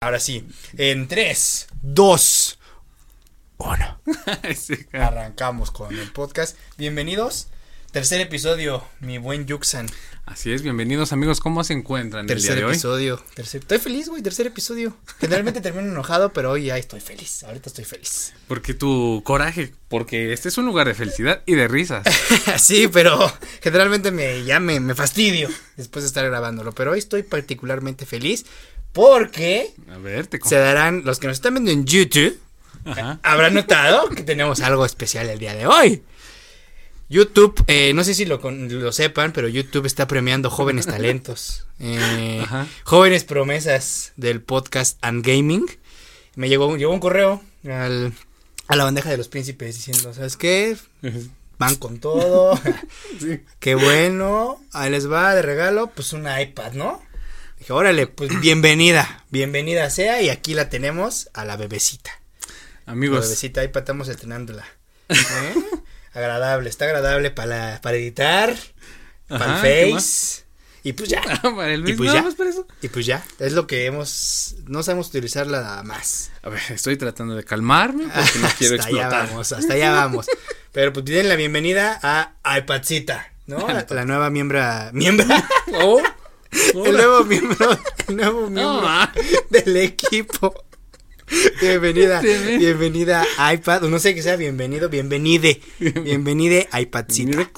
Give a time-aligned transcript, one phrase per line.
[0.00, 2.58] Ahora sí, en 3, 2,
[3.58, 4.00] 1.
[4.56, 5.08] Sí, cara.
[5.08, 6.56] Arrancamos con el podcast.
[6.78, 7.48] Bienvenidos.
[7.92, 9.88] Tercer episodio, mi buen Yuxan.
[10.24, 12.70] Así es, bienvenidos amigos, ¿cómo se encuentran el día de hoy?
[12.70, 13.20] episodio.
[13.34, 13.62] Tercer...
[13.62, 14.96] Estoy feliz, güey, tercer episodio.
[15.18, 17.42] Generalmente termino enojado, pero hoy ya estoy feliz.
[17.42, 18.32] Ahorita estoy feliz.
[18.46, 22.06] Porque tu coraje, porque este es un lugar de felicidad y de risas.
[22.58, 23.18] sí, pero
[23.60, 26.70] generalmente me, ya me, me fastidio después de estar grabándolo.
[26.70, 28.46] Pero hoy estoy particularmente feliz
[28.92, 32.38] porque A ver, te se darán, los que nos están viendo en YouTube,
[32.84, 33.18] Ajá.
[33.24, 36.04] habrán notado que tenemos algo especial el día de hoy.
[37.10, 42.40] YouTube, eh, no sé si lo, lo sepan, pero YouTube está premiando jóvenes talentos, eh,
[42.42, 42.66] Ajá.
[42.84, 45.66] jóvenes promesas del podcast and gaming.
[46.36, 48.12] Me llegó, llegó un correo al-
[48.68, 50.76] a la bandeja de los príncipes diciendo, ¿sabes qué?
[51.58, 52.58] Van con todo,
[53.20, 53.40] Sí.
[53.58, 57.02] qué bueno, ahí les va de regalo, pues una iPad, ¿no?
[57.58, 62.12] Dije, órale, pues bienvenida, bienvenida sea y aquí la tenemos a la bebecita.
[62.86, 64.64] La Amigos, bebecita iPad estamos estrenándola.
[65.10, 65.54] ¿Eh?
[66.14, 68.54] Agradable, está agradable para, para editar,
[69.28, 69.94] para Ajá, ¿qué el?
[69.94, 70.42] Face.
[70.82, 72.22] Y pues ya, para el Y pues ya.
[72.22, 72.66] más para eso.
[72.80, 76.30] y pues ya, es lo que hemos, no sabemos utilizarla más.
[76.42, 79.28] A ver, estoy tratando de calmarme porque no quiero hasta allá explotar.
[79.28, 80.26] vamos, hasta allá vamos.
[80.72, 83.66] Pero pues tienen la bienvenida a iPadcita, ¿no?
[83.68, 84.60] La, la nueva miembro,
[84.92, 85.26] miembro,
[85.74, 86.00] Oh,
[86.84, 89.12] el nuevo miembro, el nuevo miembro ma.
[89.50, 90.64] del equipo.
[91.60, 97.48] Bienvenida, bienvenida a iPad, no sé qué sea, bienvenido, bienvenide, bienvenide a iPadcita,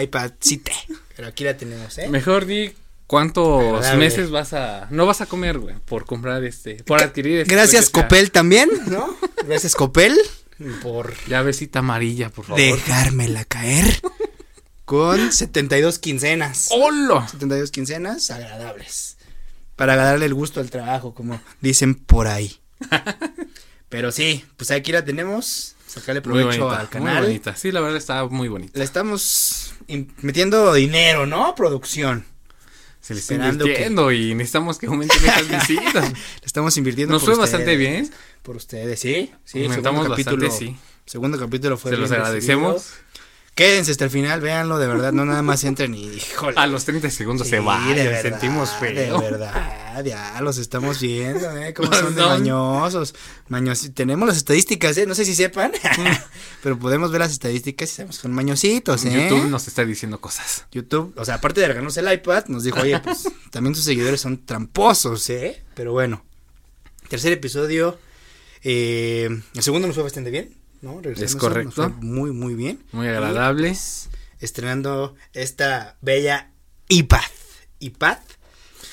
[0.00, 0.72] iPadcita.
[1.16, 2.08] Pero aquí la tenemos, ¿eh?
[2.08, 2.72] Mejor di
[3.06, 3.98] cuántos Agradable.
[4.04, 7.54] meses vas a no vas a comer, güey, por comprar este, por adquirir este.
[7.54, 7.90] Gracias.
[7.90, 9.16] Copel también, ¿no?
[9.46, 10.16] Gracias Copel
[10.82, 12.60] por Llavecita amarilla, por favor.
[12.60, 14.00] dejármela caer
[14.84, 16.68] con 72 quincenas.
[16.70, 17.26] ¡Hola!
[17.28, 19.16] 72 quincenas agradables.
[19.74, 22.60] Para darle el gusto al trabajo, como dicen por ahí.
[23.88, 25.74] Pero sí, pues aquí la tenemos.
[25.86, 27.24] Sacarle Muy provecho bonita, al muy canal.
[27.24, 27.56] bonita.
[27.56, 28.78] Sí, la verdad está muy bonita.
[28.78, 29.74] Le estamos
[30.20, 31.54] metiendo dinero, ¿no?
[31.54, 32.24] Producción.
[33.00, 36.10] Se le está Esperando que- invirtiendo y necesitamos que aumenten esas visitas.
[36.10, 37.12] Le estamos invirtiendo.
[37.14, 38.10] Nos por fue bastante bien.
[38.42, 39.32] Por ustedes, sí.
[39.44, 40.48] Sí, el Aumentamos segundo capítulo.
[40.48, 40.76] bastante, sí.
[41.06, 42.74] Segundo capítulo fue Se los agradecemos.
[42.74, 43.05] recibido.
[43.56, 46.58] Quédense hasta el final, véanlo, de verdad, no nada más entren y híjole.
[46.60, 47.82] A los 30 segundos Sí, se va.
[47.88, 49.18] de verdad, sentimos De feo.
[49.18, 51.72] verdad, ya los estamos viendo, ¿eh?
[51.72, 53.14] Cómo Los son de mañosos.
[53.48, 55.06] Maños, tenemos las estadísticas, ¿eh?
[55.06, 55.72] No sé si sepan,
[56.62, 59.10] pero podemos ver las estadísticas y sabemos que son mañositos, ¿eh?
[59.30, 60.66] YouTube nos está diciendo cosas.
[60.70, 64.20] YouTube, o sea, aparte de regalarnos el iPad, nos dijo, oye, pues también tus seguidores
[64.20, 65.62] son tramposos, ¿eh?
[65.74, 66.22] Pero bueno,
[67.08, 67.98] tercer episodio,
[68.62, 70.54] eh, el segundo nos fue bastante bien,
[70.86, 71.00] ¿no?
[71.00, 71.82] Regresando Es eso, correcto.
[71.82, 72.82] nos fue muy, muy bien.
[72.92, 73.76] Muy agradable.
[74.40, 76.50] Estrenando esta bella
[76.88, 77.20] iPad,
[77.80, 78.18] iPad,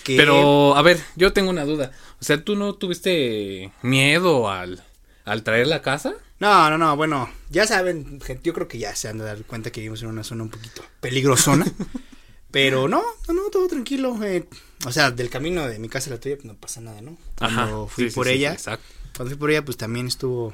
[0.03, 0.17] que...
[0.17, 1.91] Pero, a ver, yo tengo una duda.
[2.19, 4.83] O sea, ¿tú no tuviste miedo al,
[5.25, 6.13] al traer la casa?
[6.39, 9.43] No, no, no, bueno, ya saben, gente, yo creo que ya se han de dar
[9.43, 11.65] cuenta que vivimos en una zona un poquito peligrosona.
[12.51, 14.17] pero no, no, no, todo tranquilo.
[14.23, 14.45] eh,
[14.85, 17.17] o sea, del camino de mi casa a la tuya, pues no pasa nada, ¿no?
[17.37, 18.85] Cuando fui sí, sí, por sí, ella, exacto.
[19.15, 20.53] cuando fui por ella, pues también estuvo,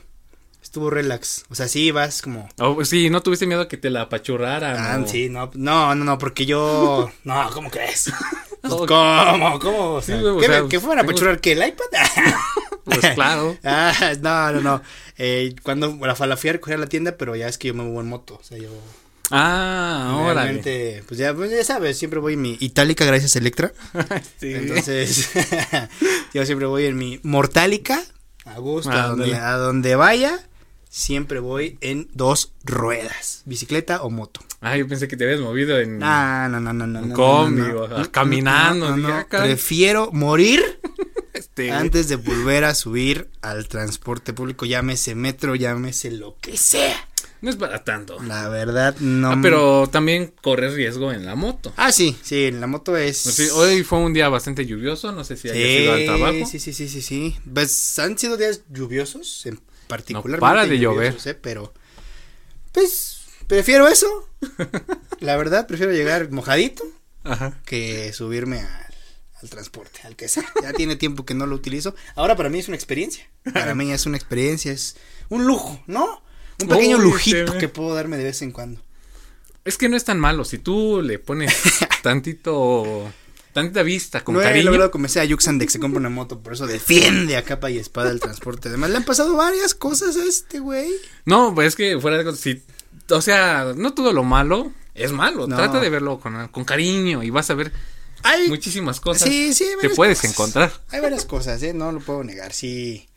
[0.69, 1.45] estuvo relax.
[1.49, 2.47] O sea, sí, vas como...
[2.59, 4.75] Oh, pues sí, ¿no tuviste miedo a que te la apachurraran?
[4.77, 7.11] Ah, o- sí, no, no, no, no, porque yo...
[7.23, 8.11] No, ¿cómo crees?
[8.61, 9.57] Pues, ¿Cómo?
[9.59, 9.93] ¿Cómo?
[9.95, 11.39] O Sí, sea, güey, o ¿qué, sea, qué fueron a apachurar?
[11.39, 11.85] ¿Qué, el iPad?
[12.83, 13.55] Pues claro.
[13.63, 14.81] Ah, no, no, no.
[15.17, 17.73] Eh, cuando la, la fui a recoger a la tienda, pero ya es que yo
[17.73, 18.35] me muevo en moto.
[18.35, 18.69] O sea, yo.
[19.31, 20.33] Ah, órale.
[20.41, 23.71] realmente, pues ya, pues ya sabes, siempre voy en mi itálica gracias Electra.
[24.39, 24.53] Sí.
[24.55, 25.29] Entonces,
[26.33, 28.01] yo siempre voy en mi mortálica.
[28.45, 29.43] A gusto, a donde, Ándale.
[29.45, 30.39] a donde vaya.
[30.91, 34.41] Siempre voy en dos ruedas, bicicleta o moto.
[34.59, 35.99] Ah, yo pensé que te habías movido en...
[35.99, 37.01] No, no, no, no, no.
[37.01, 39.27] No, combi, no, no, o no, no, caminando, ah.
[39.29, 40.63] Prefiero morir
[41.33, 47.07] este, antes de volver a subir al transporte público, llámese metro, llámese lo que sea.
[47.41, 48.17] No es para tanto.
[48.23, 49.31] La verdad, no.
[49.31, 51.71] Ah, pero también corres riesgo en la moto.
[51.77, 53.21] Ah, sí, sí, en la moto es.
[53.23, 56.45] Pues sí, hoy fue un día bastante lluvioso, no sé si haya sido al trabajo.
[56.45, 57.37] Sí, sí, sí, sí, sí.
[57.53, 60.39] Pues han sido días lluviosos, en particular.
[60.39, 61.17] No para de llover.
[61.41, 61.73] pero.
[62.71, 64.07] Pues prefiero eso.
[65.19, 66.85] la verdad, prefiero llegar mojadito
[67.23, 67.59] Ajá.
[67.65, 68.93] que subirme al,
[69.41, 70.45] al transporte, al que sea.
[70.61, 71.95] Ya tiene tiempo que no lo utilizo.
[72.15, 73.27] Ahora para mí es una experiencia.
[73.51, 74.95] Para mí es una experiencia, es
[75.27, 76.21] un lujo, ¿no?
[76.61, 78.81] Un pequeño lujito que puedo darme de vez en cuando.
[79.65, 81.53] Es que no es tan malo, si tú le pones
[82.03, 83.11] tantito,
[83.53, 84.65] tantita vista, con no he cariño.
[84.65, 87.69] logrado convencer a Yuxan de que se compre una moto, por eso defiende a capa
[87.71, 88.69] y espada el transporte.
[88.69, 90.89] Además, le han pasado varias cosas a este güey.
[91.25, 92.61] No, pues es que fuera de cosas, si,
[93.09, 95.47] o sea, no todo lo malo es malo.
[95.47, 95.55] No.
[95.55, 97.71] Trata de verlo con, con cariño y vas a ver
[98.23, 100.31] Hay, muchísimas cosas sí, sí, varias puedes cosas.
[100.31, 100.71] encontrar.
[100.89, 101.73] Hay varias cosas, ¿eh?
[101.73, 103.07] No lo puedo negar, sí.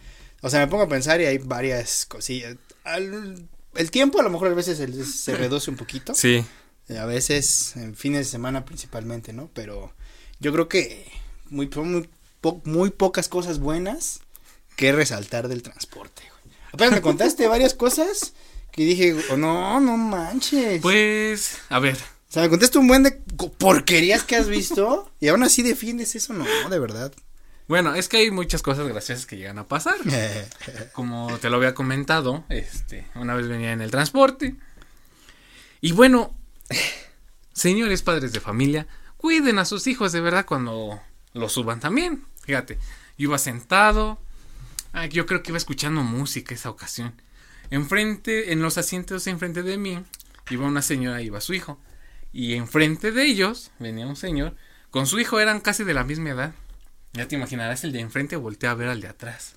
[0.40, 2.56] O sea, me pongo a pensar y hay varias cosillas.
[2.84, 6.14] Al- el tiempo a lo mejor a veces se, se reduce un poquito.
[6.14, 6.44] Sí.
[6.98, 9.48] A veces en fines de semana principalmente, ¿no?
[9.54, 9.92] Pero
[10.42, 11.10] yo creo que
[11.50, 12.08] muy, muy,
[12.40, 14.20] po- muy pocas cosas buenas
[14.76, 16.22] que resaltar del transporte.
[16.42, 16.56] güey.
[16.72, 18.32] Apenas me contaste varias cosas
[18.72, 20.80] que dije, oh, no, no manches.
[20.82, 23.12] Pues, a ver, o sea, me contaste un buen de
[23.58, 27.12] porquerías que has visto y aún así defiendes eso, no, de verdad.
[27.68, 29.96] bueno, es que hay muchas cosas graciosas que llegan a pasar.
[30.94, 34.56] Como te lo había comentado, este, una vez venía en el transporte.
[35.82, 36.34] Y bueno,
[37.52, 38.86] señores padres de familia,
[39.22, 41.00] cuiden a sus hijos de verdad cuando
[41.32, 42.24] los suban también.
[42.42, 42.74] Fíjate,
[43.16, 44.20] yo iba sentado,
[44.92, 47.14] ah, yo creo que iba escuchando música esa ocasión.
[47.70, 50.02] Enfrente, en los asientos enfrente de mí,
[50.50, 51.80] iba una señora, iba su hijo.
[52.32, 54.56] Y enfrente de ellos venía un señor,
[54.90, 56.54] con su hijo eran casi de la misma edad.
[57.12, 59.54] Ya te imaginarás, el de enfrente voltea a ver al de atrás.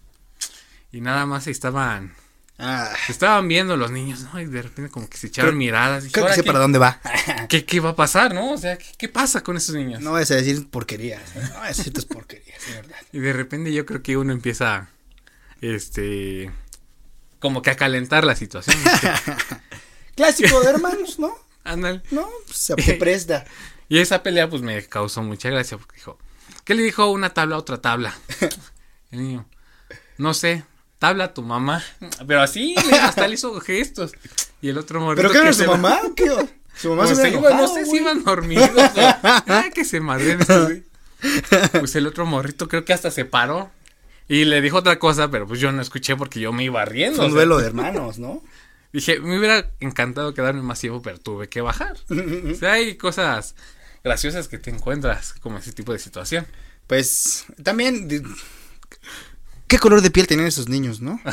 [0.92, 2.14] Y nada más estaban,
[2.58, 4.40] Ah, se estaban viendo los niños, ¿no?
[4.40, 6.06] Y de repente como que se echaron Creo- miradas.
[6.06, 7.02] Y creo que "¿Ahora sé qué- para dónde va.
[7.50, 8.54] ¿Qué, qué va a pasar, no?
[8.54, 10.02] O sea, ¿qué, qué pasa con esos niños?
[10.02, 11.42] No vas a decir porquerías, ¿eh?
[11.50, 12.96] no vas a decir tus porquerías, de verdad.
[13.12, 14.88] Y de repente yo creo que uno empieza,
[15.60, 16.50] este,
[17.40, 18.78] como que a calentar la situación.
[20.16, 21.36] Clásico de hermanos, ¿no?
[21.66, 22.02] Ándale.
[22.12, 23.46] No, pues, se presta.
[23.88, 26.18] Y esa pelea pues me causó mucha gracia porque dijo,
[26.64, 28.16] ¿qué le dijo una tabla a otra tabla?
[29.12, 29.46] El niño,
[30.18, 30.64] no sé,
[31.06, 31.84] tabla a tu mamá.
[32.28, 34.12] Pero así, hasta le hizo gestos.
[34.62, 36.00] Y el otro morrito ¿Pero qué era su mamá?
[36.16, 36.32] ¿Qué?
[36.76, 38.70] Su mamá se se no sé si iban dormidos.
[38.76, 40.84] ah, que se madren estos, güey.
[41.80, 43.72] Pues el otro morrito creo que hasta se paró.
[44.28, 47.18] Y le dijo otra cosa, pero pues yo no escuché porque yo me iba riendo.
[47.18, 47.38] Fue o un sea.
[47.38, 48.42] duelo de hermanos, ¿no?
[48.92, 51.98] Dije, me hubiera encantado quedarme más tiempo, pero tuve que bajar.
[52.52, 53.56] O sea, hay cosas
[54.04, 56.48] graciosas que te encuentras como ese tipo de situación.
[56.88, 58.08] Pues también.
[59.68, 61.20] ¿Qué color de piel tenían esos niños, no?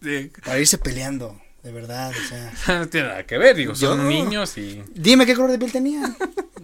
[0.00, 0.30] Sí.
[0.44, 2.52] Para irse peleando, de verdad, o sea.
[2.78, 4.80] No tiene nada que ver, digo, son niños y...
[4.94, 6.16] Dime qué color de piel tenían.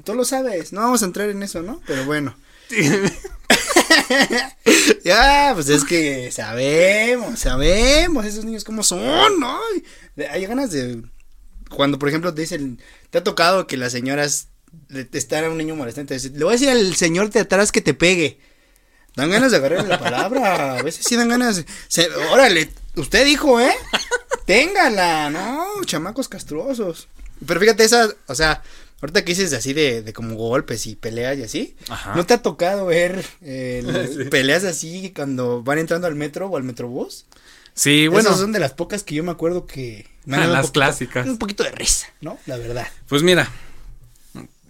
[0.05, 0.73] Tú lo sabes.
[0.73, 1.83] No vamos a entrar en eso, ¿no?
[1.85, 2.37] Pero bueno.
[5.05, 9.59] Ya, pues es que sabemos, sabemos esos niños cómo son, ¿no?
[10.31, 11.03] Hay ganas de.
[11.71, 12.81] Cuando, por ejemplo, te dicen.
[13.11, 14.49] Te ha tocado que las señoras
[15.13, 16.19] están a un niño molestante.
[16.19, 18.39] Le voy a decir al señor de atrás que te pegue.
[19.17, 20.79] Dan ganas de agarrarle la palabra.
[20.79, 21.57] A veces sí dan ganas.
[21.57, 23.73] de- se- órale, usted dijo, ¿eh?
[24.47, 25.65] Téngala, ¿no?
[25.85, 27.09] Chamacos castrosos.
[27.47, 28.63] Pero fíjate, esa, o sea,
[29.01, 31.77] ahorita que dices así de, de como golpes y peleas y así.
[31.89, 32.15] Ajá.
[32.15, 36.63] ¿No te ha tocado ver eh, peleas así cuando van entrando al metro o al
[36.65, 37.27] metrobús?
[37.75, 40.53] Sí, bueno, Esas son de las pocas que yo me acuerdo que me han dado
[40.55, 41.27] Las poquito- clásicas.
[41.27, 42.39] Un poquito de risa, ¿no?
[42.47, 42.87] La verdad.
[43.09, 43.51] pues mira,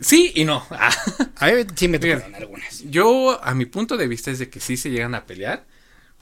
[0.04, 0.64] sí y no.
[0.70, 0.90] Ah,
[1.36, 2.80] A mí sí me tocaron algunas.
[2.90, 5.66] Yo, a mi punto de vista, es de que sí se llegan a pelear.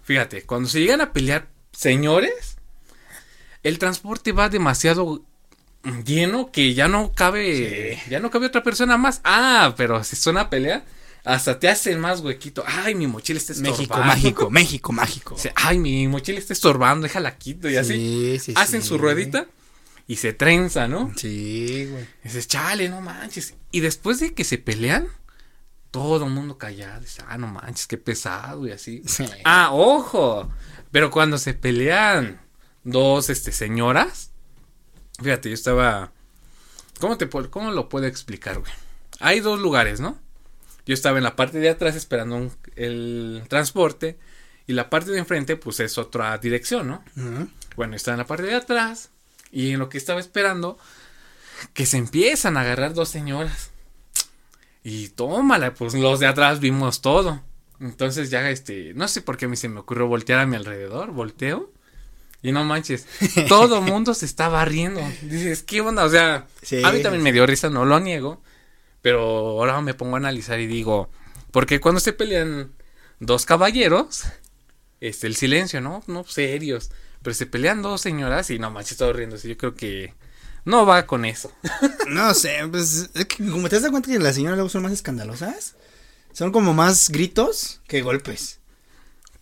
[0.04, 2.56] Fíjate, cuando se llegan a pelear, señores,
[3.62, 5.24] el transporte va demasiado
[6.04, 9.20] lleno que ya no cabe, ya no cabe otra persona más.
[9.24, 10.84] Ah, pero si suena a pelear,
[11.24, 12.64] hasta te hacen más huequito.
[12.66, 13.78] Ay, mi mochila está estorbando.
[13.78, 15.34] México mágico, México mágico.
[15.34, 17.94] O sea, Ay, mi mochila está estorbando, déjala quito y así.
[17.94, 18.88] Sí, sí, Hacen sí.
[18.88, 19.46] su ruedita
[20.12, 21.10] y se trenza, ¿no?
[21.16, 22.04] Sí, güey.
[22.22, 23.54] Y dices, chale, no manches.
[23.70, 25.06] Y después de que se pelean,
[25.90, 27.00] todo el mundo callado.
[27.00, 29.02] Dice, ah, no manches, qué pesado y así.
[29.06, 29.24] Sí.
[29.44, 30.52] Ah, ojo.
[30.90, 32.40] Pero cuando se pelean
[32.84, 34.32] dos este, señoras,
[35.22, 36.12] fíjate, yo estaba.
[37.00, 38.72] ¿Cómo, te, ¿Cómo lo puedo explicar, güey?
[39.18, 40.18] Hay dos lugares, ¿no?
[40.84, 44.18] Yo estaba en la parte de atrás esperando un- el transporte.
[44.66, 47.02] Y la parte de enfrente, pues es otra dirección, ¿no?
[47.76, 49.08] Bueno, estaba en la parte de atrás.
[49.52, 50.78] Y en lo que estaba esperando,
[51.74, 53.70] que se empiezan a agarrar dos señoras.
[54.82, 57.40] Y tómala, pues los de atrás vimos todo.
[57.78, 60.56] Entonces ya este, no sé por qué a mí se me ocurrió voltear a mi
[60.56, 61.70] alrededor, volteo.
[62.42, 63.06] Y no manches,
[63.48, 65.00] todo mundo se estaba riendo.
[65.22, 66.04] Dices, ¿qué onda?
[66.04, 68.42] O sea, Sí, a mí también me dio risa, no lo niego.
[69.00, 71.10] Pero ahora me pongo a analizar y digo,
[71.50, 72.72] porque cuando se pelean
[73.20, 74.24] dos caballeros,
[75.00, 76.02] este, el silencio, ¿no?
[76.06, 76.90] No, serios.
[77.22, 79.48] Pero se pelean dos señoras y no manches, todos riéndose.
[79.48, 80.14] Yo creo que
[80.64, 81.52] no va con eso.
[82.08, 84.92] No sé, pues es que como te das cuenta que las señoras luego son más
[84.92, 85.76] escandalosas,
[86.32, 88.58] son como más gritos que golpes.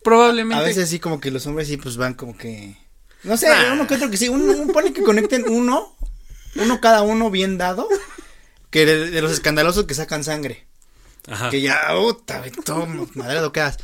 [0.03, 0.63] Probablemente.
[0.63, 2.77] A veces sí como que los hombres sí pues van como que
[3.23, 3.73] no sé, Nah.
[3.73, 5.95] uno que otro que sí, uno, uno pone que conecten uno,
[6.55, 7.87] uno cada uno bien dado,
[8.71, 10.65] que de, de los escandalosos que sacan sangre,
[11.27, 11.49] Ajá.
[11.51, 13.77] que ya, puta, güey, todo madrado quedas.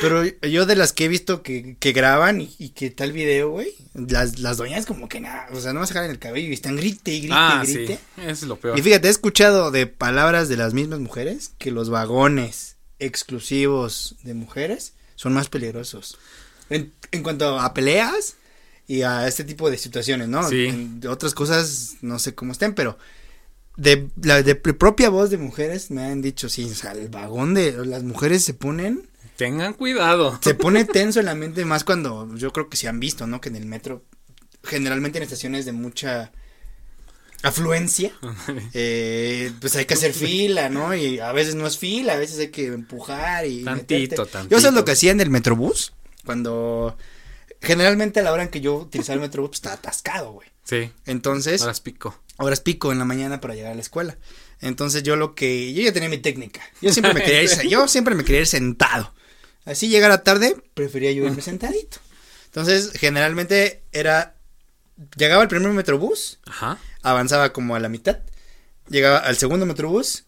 [0.00, 3.50] Pero yo de las que he visto que, que graban y, y que tal video,
[3.50, 6.52] güey, las, las doñas como que nada, o sea, no se jalan el cabello y
[6.52, 7.94] están grite y grite Ah, y grite.
[8.16, 8.20] sí.
[8.22, 8.78] Eso es lo peor.
[8.78, 14.34] Y fíjate, he escuchado de palabras de las mismas mujeres que los vagones exclusivos de
[14.34, 16.18] mujeres son más peligrosos.
[16.70, 18.34] En, en cuanto a peleas
[18.86, 20.48] y a este tipo de situaciones, ¿no?
[20.48, 20.66] Sí.
[20.66, 22.98] En- de otras cosas no sé cómo estén, pero
[23.76, 27.54] de la de propia voz de mujeres me han dicho, sí, o sea, el vagón
[27.54, 30.38] de las mujeres se ponen Tengan cuidado.
[30.42, 33.40] se pone tenso el ambiente más cuando yo creo que se han visto, ¿no?
[33.40, 34.02] Que en el metro,
[34.62, 36.32] generalmente en estaciones de mucha
[37.42, 38.10] afluencia,
[38.72, 40.94] eh, pues hay que hacer fila, ¿no?
[40.94, 44.32] Y a veces no es fila, a veces hay que empujar y Tantito, meterte.
[44.32, 44.54] tantito.
[44.56, 45.92] Yo sé lo que hacía en el metrobús
[46.24, 46.96] cuando
[47.60, 50.48] generalmente a la hora en que yo utilizaba el metrobús pues, estaba atascado, güey.
[50.64, 50.90] Sí.
[51.04, 52.18] Entonces, Horas pico.
[52.38, 54.16] horas pico en la mañana para llegar a la escuela.
[54.60, 56.62] Entonces yo lo que yo ya tenía mi técnica.
[56.80, 59.12] Yo siempre me quería ir, yo siempre me quería ir sentado.
[59.64, 61.98] Así llegara tarde, prefería yo irme sentadito.
[62.46, 64.36] Entonces, generalmente era
[65.16, 66.78] llegaba el primer metrobús, Ajá.
[67.02, 68.20] avanzaba como a la mitad,
[68.88, 70.24] llegaba al segundo metrobús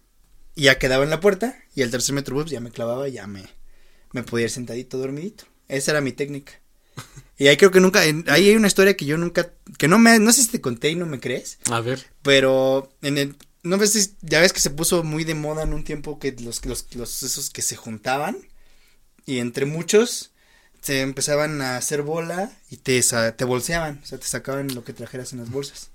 [0.54, 3.26] y ya quedaba en la puerta y el tercer metrobús ya me clavaba y ya
[3.26, 3.44] me
[4.12, 5.44] me podía ir sentadito dormidito.
[5.68, 6.52] Esa era mi técnica.
[7.36, 9.98] Y ahí creo que nunca en- ahí hay una historia que yo nunca que no
[9.98, 11.58] me no sé si te conté y no me crees.
[11.70, 12.06] A ver.
[12.22, 15.74] Pero en el no ves si- ya ves que se puso muy de moda en
[15.74, 18.38] un tiempo que los los, los esos que se juntaban
[19.26, 20.30] y entre muchos
[20.80, 23.02] se empezaban a hacer bola y te
[23.36, 25.90] te bolseaban, o sea, te sacaban lo que trajeras en las bolsas.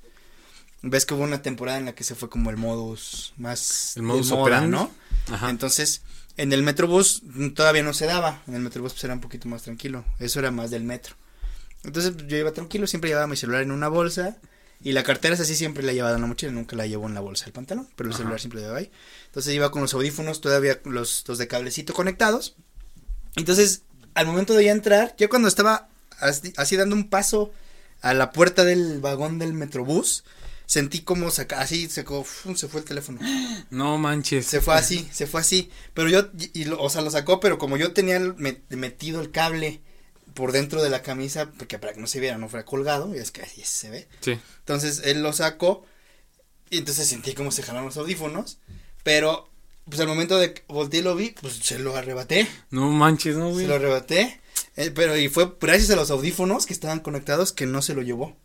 [0.83, 4.03] Ves que hubo una temporada en la que se fue como el modus más El
[4.03, 4.71] modus moda, operandi.
[4.71, 4.91] ¿no?
[5.31, 5.49] Ajá.
[5.51, 6.01] Entonces,
[6.37, 7.21] en el Metrobús
[7.55, 8.41] todavía no se daba.
[8.47, 10.03] En el Metrobús pues era un poquito más tranquilo.
[10.19, 11.15] Eso era más del metro.
[11.83, 14.37] Entonces yo iba tranquilo, siempre llevaba mi celular en una bolsa.
[14.83, 17.13] Y la cartera es así, siempre la llevaba en la mochila, nunca la llevo en
[17.13, 17.87] la bolsa del pantalón.
[17.95, 18.23] Pero el Ajá.
[18.23, 18.91] celular siempre lo llevaba ahí.
[19.27, 22.55] Entonces iba con los audífonos todavía, los, los de cablecito conectados.
[23.35, 23.83] Entonces,
[24.13, 27.51] al momento de ya entrar, ya cuando estaba así, así dando un paso
[28.01, 30.23] a la puerta del vagón del Metrobús,
[30.65, 32.05] sentí como saca, así se,
[32.55, 33.19] se fue el teléfono.
[33.69, 34.45] No manches.
[34.45, 35.69] Se fue así, se fue así.
[35.93, 38.19] Pero yo, y, o sea, lo sacó, pero como yo tenía
[38.69, 39.81] metido el cable
[40.33, 43.19] por dentro de la camisa, porque para que no se viera, no fuera colgado, y
[43.19, 44.07] es que así se ve.
[44.21, 44.39] Sí.
[44.59, 45.85] Entonces él lo sacó,
[46.69, 48.59] y entonces sentí como se jalaron los audífonos,
[49.03, 49.50] pero
[49.91, 53.35] pues al momento de que volteé y lo vi, pues se lo arrebaté, No manches,
[53.35, 53.67] no, se güey.
[53.67, 54.41] lo arrebaté,
[54.77, 58.01] eh, pero y fue gracias a los audífonos que estaban conectados que no se lo
[58.01, 58.35] llevó.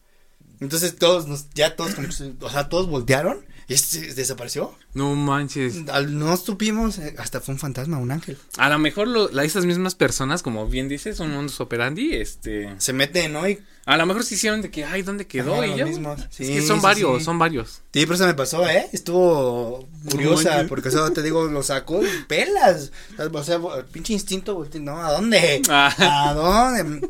[0.61, 4.75] Entonces todos nos, ya todos, como se- o sea, todos voltearon este desapareció.
[4.95, 5.77] No manches.
[5.89, 8.39] Al- no supimos, eh, hasta fue un fantasma, un ángel.
[8.59, 12.75] A lo mejor lo, la- esas mismas personas, como bien dices, son mundos operandi, este.
[12.79, 13.49] Se mete, ¿no?
[13.49, 15.55] Y A lo mejor se hicieron de que, ay, ¿dónde quedó?
[15.55, 15.87] Ajá, y ya.
[15.87, 17.25] Sí, es que son sí, varios, sí.
[17.25, 17.83] son varios.
[17.93, 18.89] Sí, pero eso me pasó, ¿eh?
[18.93, 22.91] Estuvo curiosa, porque eso te digo, lo sacó y pelas.
[23.33, 25.63] O sea, el pinche instinto, no, ¿a dónde?
[25.69, 25.95] Ah.
[26.31, 27.07] ¿A dónde?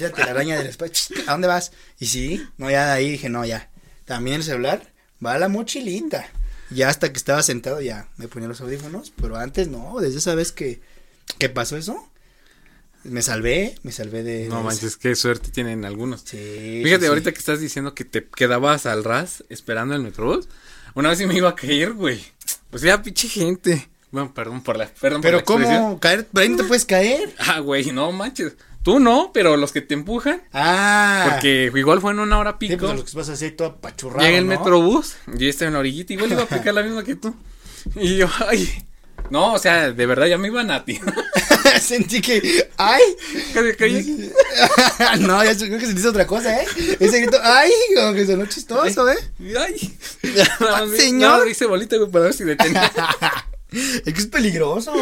[0.00, 1.72] La araña del espacio, ¿a dónde vas?
[2.00, 3.70] Y sí, no, ya de ahí dije, no, ya.
[4.04, 4.82] También el celular
[5.24, 6.28] va a la mochilita.
[6.70, 10.34] Ya hasta que estaba sentado ya me ponía los audífonos, pero antes no, desde esa
[10.34, 10.80] vez que,
[11.38, 12.10] que pasó eso,
[13.04, 14.48] me salvé, me salvé de...
[14.48, 16.22] No manches, qué suerte tienen algunos.
[16.22, 16.80] Sí.
[16.82, 20.48] Fíjate, sí, ahorita que estás diciendo que te quedabas al ras esperando el metrobús.
[20.94, 22.24] Una vez sí me iba a caer, güey.
[22.70, 23.88] Pues ya, pinche gente.
[24.10, 24.86] Bueno, perdón por la.
[24.86, 25.44] Perdón por la Pero.
[25.44, 26.26] ¿cómo caer?
[26.26, 27.34] Por ahí no te puedes caer.
[27.38, 28.54] Ah, güey, no manches.
[28.86, 30.44] Tú no, pero los que te empujan.
[30.52, 31.26] Ah.
[31.28, 32.86] Porque igual fue en una hora Sí, pico.
[32.86, 34.50] pues lo que vas a hacer todo apachurrado, Llega el ¿no?
[34.56, 37.34] metrobús, yo estaba en la orillita, igual iba a aplicar la misma que tú.
[37.96, 38.86] Y yo, ay.
[39.28, 41.00] No, o sea, de verdad ya me iban a ti.
[41.80, 43.02] Sentí que, ay.
[43.76, 44.30] Caí.
[45.18, 46.66] no, ya creo que sentiste otra cosa, ¿eh?
[47.00, 49.18] Ese grito, ay, como que sonó chistoso, ¿eh?
[49.58, 49.98] Ay.
[50.96, 51.40] Señor.
[51.40, 52.92] No, hice bolita, güey, para ver si detenía.
[53.72, 54.92] Es que es peligroso.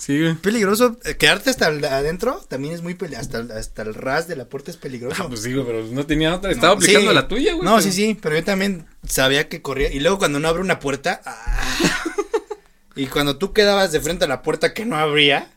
[0.00, 0.34] Sí, güey.
[0.36, 0.96] Peligroso.
[1.04, 3.20] Eh, Quedarte hasta el- adentro también es muy peligroso.
[3.26, 5.24] Hasta, el- hasta el ras de la puerta es peligroso.
[5.24, 6.52] Ah, pues sí, güey, pero no tenía otra.
[6.52, 7.14] Estaba No, aplicando sí.
[7.16, 7.64] la tuya, güey.
[7.64, 9.92] No, pero- sí, sí, pero yo también sabía que corría.
[9.92, 11.20] Y luego cuando no abre una puerta.
[11.26, 11.34] ah.
[12.94, 15.50] y cuando tú quedabas de frente a la puerta que no abría.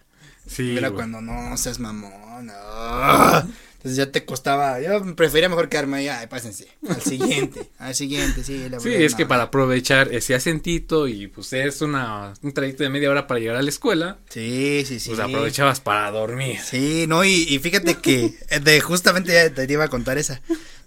[0.48, 0.98] Sí, era güey.
[0.98, 2.50] cuando no seas mamón.
[2.51, 3.45] ah.
[3.83, 4.79] Entonces ya te costaba.
[4.79, 6.07] Yo prefería mejor quedarme ahí.
[6.07, 6.67] Ay, pásense.
[6.88, 7.67] Al siguiente.
[7.79, 8.69] al siguiente, sí.
[8.69, 12.83] la Sí, verdad, es que para aprovechar ese acentito y pues es una, un trayecto
[12.83, 15.09] de media hora para llegar a la escuela, Sí, sí, sí.
[15.09, 16.59] pues aprovechabas para dormir.
[16.63, 20.41] Sí, no, y, y fíjate que eh, de justamente ya te iba a contar esa.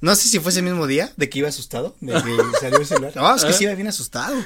[0.04, 2.20] No sé si fue ese mismo día de que iba asustado, de que
[2.60, 3.12] salió el celular.
[3.16, 4.36] No, es que sí iba bien asustado.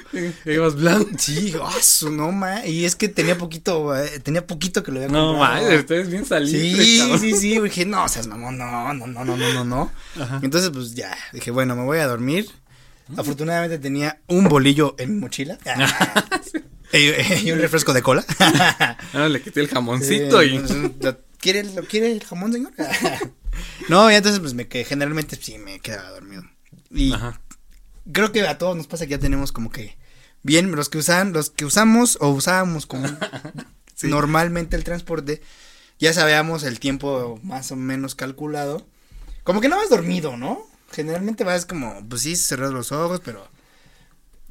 [0.44, 1.10] Ibas blanco.
[1.18, 4.98] Sí, ah, su no ma, y es que tenía poquito, eh, tenía poquito que lo
[4.98, 5.62] había No, comprado.
[5.64, 6.60] madre, ustedes bien salidos.
[6.62, 9.92] Sí, sí, sí, dije, no, seas mamón, no, no, no, no, no, no, no.
[10.42, 12.48] Entonces, pues ya, dije, bueno, me voy a dormir.
[13.16, 15.58] Afortunadamente tenía un bolillo en mi mochila.
[16.90, 18.24] Eh, y un refresco de cola.
[19.12, 20.58] Ahora le quité el jamoncito y.
[21.38, 22.72] ¿Quiere, ¿Lo quiere el jamón, señor?
[23.88, 26.42] no, y entonces pues me quedé, generalmente sí me quedaba dormido.
[26.90, 27.40] Y Ajá.
[28.12, 29.96] creo que a todos nos pasa que ya tenemos como que
[30.42, 33.06] bien los que usan, los que usamos o usábamos como
[33.94, 34.06] Sí.
[34.08, 35.42] normalmente el transporte,
[35.98, 38.86] ya sabíamos el tiempo más o menos calculado.
[39.42, 40.60] Como que no vas dormido, ¿no?
[40.92, 43.48] Generalmente vas como, pues sí, cerrar los ojos, pero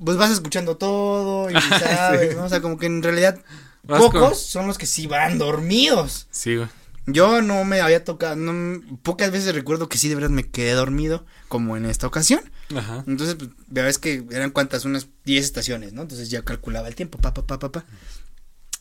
[0.03, 2.43] pues vas escuchando todo y sabes, ¿no?
[2.45, 3.39] O sea, como que en realidad
[3.83, 6.27] Vas pocos con- son los que sí van dormidos.
[6.31, 6.67] Sí, güey.
[7.09, 10.73] Yo no me había tocado, no, pocas veces recuerdo que sí de verdad me quedé
[10.73, 12.41] dormido, como en esta ocasión.
[12.75, 13.03] Ajá.
[13.07, 16.01] Entonces, pues, ya ves que eran cuantas, unas 10 estaciones, ¿no?
[16.01, 17.85] Entonces ya calculaba el tiempo, pa, pa, pa, pa, pa.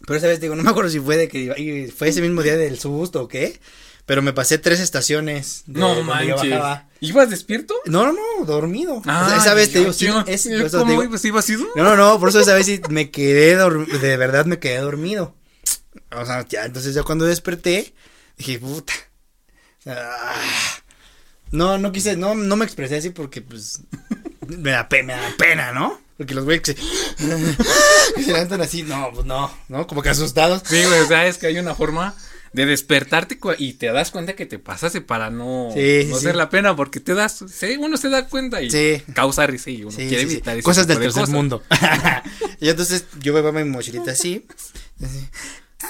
[0.06, 2.42] Pero esa vez, digo, no me acuerdo si fue de que iba- fue ese mismo
[2.42, 3.60] día del susto o qué,
[4.06, 5.62] pero me pasé tres estaciones.
[5.66, 6.60] de No manches.
[7.00, 7.74] ¿Ibas despierto?
[7.86, 9.02] No, no, no, dormido.
[9.06, 11.24] Ah, O sea, esa vez te digo, sí, es, ¿Cómo digo- ibas?
[11.24, 11.64] ¿Ibas ido?
[11.76, 15.34] no, no, no, por eso esa vez sí me quedé de verdad me quedé dormido.
[16.10, 17.94] O sea, ya, entonces ya cuando desperté,
[18.36, 18.92] dije, puta.
[19.86, 20.34] Ah.
[21.52, 23.80] No, no quise, no, no me expresé así porque pues
[24.48, 26.00] me da pena, me da pena, ¿no?
[26.16, 26.78] Porque los güeyes que se,
[28.24, 29.86] se levantan así, no, pues no, ¿no?
[29.86, 30.62] Como que asustados.
[30.64, 32.14] Sí, güey, o sea, es que hay una forma
[32.52, 36.24] de despertarte y te das cuenta que te pasaste para no, Sí, no sí.
[36.26, 39.84] hacer la pena porque te das, sí, uno se da cuenta y causa risa y
[39.84, 41.34] uno quiere evitar Cosas del tercer cosas.
[41.34, 41.62] mundo.
[42.60, 44.46] y entonces yo me mi mochilita así.
[45.04, 45.28] así,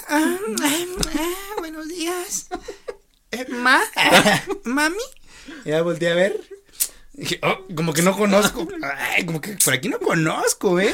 [0.07, 0.85] "Ah, ah,
[1.15, 2.47] ah, buenos días.
[3.31, 3.81] Eh, ma,
[4.63, 4.97] mami.
[5.65, 6.39] Ya volteé a ver.
[7.13, 8.67] Dije, oh, como que no conozco.
[8.83, 10.93] Ay, como que por aquí no conozco, ¿eh?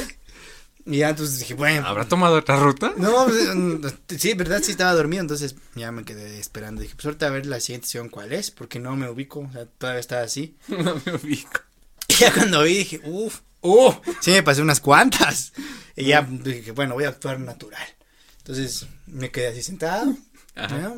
[0.86, 1.88] Y ya entonces dije, bueno.
[1.88, 2.94] ¿Habrá tomado otra ruta?
[2.98, 3.86] No, pues, mm,
[4.18, 6.82] sí, verdad, sí estaba dormido, entonces ya me quedé esperando.
[6.82, 9.52] Dije, pues ahorita a ver la siguiente sesión cuál es, porque no me ubico, o
[9.52, 10.58] sea, todavía estaba así.
[10.68, 11.62] No me ubico.
[12.08, 15.54] Y ya cuando vi dije, uff, uff, sí me pasé unas cuantas.
[15.96, 17.88] Y ya dije, bueno, voy a actuar natural.
[18.44, 20.14] Entonces me quedé así sentado.
[20.56, 20.94] Ajá.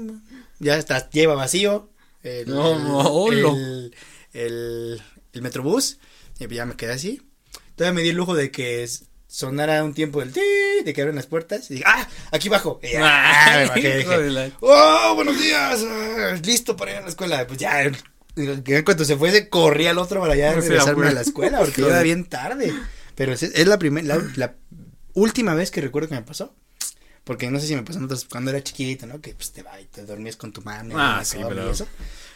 [0.59, 1.91] Ya, está, lleva vacío.
[2.23, 3.55] El, No, no, holo.
[3.55, 3.95] el,
[4.33, 5.99] el, el metrobús.
[6.39, 7.21] Y ya me quedé así.
[7.75, 8.87] Todavía me di el lujo de que
[9.27, 10.41] sonara un tiempo del ti,
[10.83, 11.69] de que abren las puertas.
[11.69, 12.79] Y dije, ah, aquí bajo.
[12.81, 12.99] Y ya,
[13.59, 15.85] me bajé, dije, ¡Oh, buenos días!
[15.87, 17.45] ah, listo para ir a la escuela.
[17.45, 21.11] Pues ya, en cuanto se fuese, corrí al otro para ya O sea, regresarme a
[21.11, 22.73] la escuela, porque iba bien tarde.
[23.13, 24.55] Pero es, es la primera, la, la
[25.13, 26.55] última vez que recuerdo que me pasó.
[27.25, 29.19] Porque no sé si me pasó en otras, cuando era chiquito, ¿no?
[29.19, 30.95] Que pues te va y te dormías con tu mano.
[30.97, 31.85] Ah, la sí, pero- eso.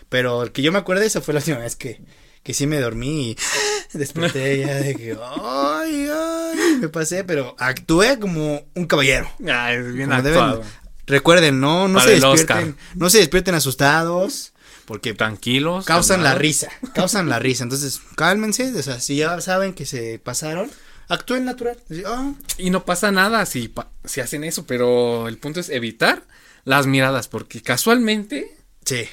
[0.09, 2.01] Pero el que yo me acuerdo, esa fue la última vez que,
[2.43, 3.37] que sí me dormí y
[3.97, 9.31] desperté ya de que, ay, ay, me pasé, pero actué como un caballero.
[9.47, 10.63] Ah, es bien Como deben- actuado.
[11.05, 14.53] Recuerden, no, no Para se despierten, no se despierten asustados,
[14.85, 15.85] porque Tranquilos.
[15.85, 16.41] causan la calmados.
[16.41, 17.63] risa, causan la risa.
[17.63, 20.69] Entonces, cálmense, o sea, si ya saben que se pasaron,
[21.09, 21.77] actúen natural.
[22.05, 23.73] Ah, Y no pasa nada si,
[24.05, 26.23] si hacen eso, pero el punto es evitar
[26.63, 29.07] las miradas, porque casualmente sí.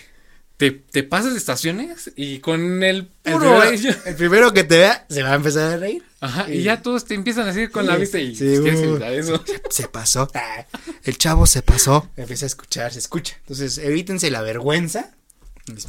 [0.56, 4.78] te, te pasas de estaciones y con el El puro primero, el primero que te
[4.78, 6.04] vea se va a empezar a reír.
[6.20, 8.78] Ajá, y- y ya todos te empiezan a decir con la vista y sí, pues,
[8.80, 8.96] uh.
[9.04, 9.44] eso.
[9.70, 10.30] Se pasó.
[11.04, 12.10] El chavo se pasó.
[12.16, 13.36] Empieza a escuchar, se escucha.
[13.40, 15.12] Entonces, evítense la vergüenza.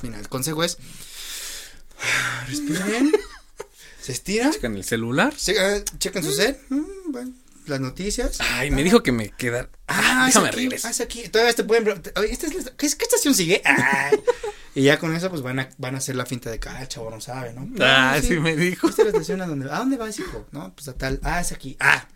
[0.03, 0.77] Mira, el consejo es.
[2.47, 3.11] Respiren.
[4.07, 4.53] Se estiran.
[4.61, 5.35] Con el celular.
[5.35, 6.59] che- eh, chequen su set.
[6.69, 7.31] mm, bueno,
[7.65, 8.37] las noticias.
[8.39, 9.69] Ay, me dijo que me quedara.
[9.87, 10.93] Ah, es déjame regresar.
[10.97, 11.27] ah, aquí.
[11.29, 12.01] Todavía te pueden.
[12.15, 13.61] Oye, ¿esta es la- ¿qué, qué estación sigue?
[13.65, 14.11] Ah.
[14.75, 16.87] y ya con eso, pues van a, van a hacer la finta de cara, el
[16.87, 17.67] chavo no sabe, ¿no?
[17.83, 18.87] Ah, sí me dijo.
[18.89, 19.69] Esta es la estación a donde.
[19.71, 20.47] ¿A dónde vas, hijo?
[20.51, 21.19] No, pues a tal.
[21.23, 21.75] Ah, es aquí.
[21.79, 22.07] Ah,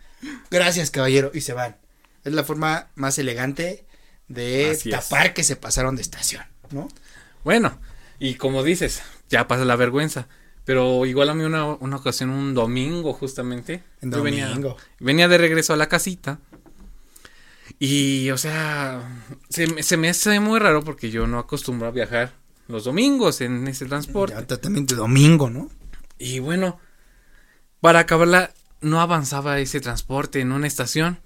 [0.50, 1.30] gracias, caballero.
[1.34, 1.76] Y se van.
[2.24, 3.84] Es la forma más elegante
[4.28, 4.96] de Así es.
[4.96, 6.88] tapar que se pasaron de estación, ¿no?
[7.44, 7.78] Bueno,
[8.20, 10.28] y como dices, ya pasa la vergüenza.
[10.64, 13.82] Pero igual a mí una, una ocasión, un domingo justamente.
[14.00, 14.48] En yo venía-.
[15.00, 16.38] Venía, de regreso a la casita.
[17.78, 19.02] Y, o sea,
[19.48, 22.32] se, me- se me hace muy raro porque yo no acostumbro a viajar
[22.68, 24.34] los domingos en ese transporte.
[24.48, 25.70] Ya, también de domingo, ¿no?
[26.18, 26.78] Y bueno,
[27.80, 31.18] para acabarla, no avanzaba ese transporte en una estación.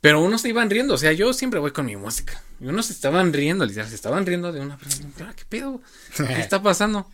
[0.00, 2.40] Pero unos se iban riendo, o sea, yo siempre voy con mi música.
[2.60, 5.08] Y unos se estaban riendo, literal, se estaban riendo de una persona.
[5.20, 5.80] "Ah, ¿Qué pedo?
[6.16, 7.10] ¿Qué está pasando?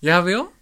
[0.00, 0.52] Ya veo.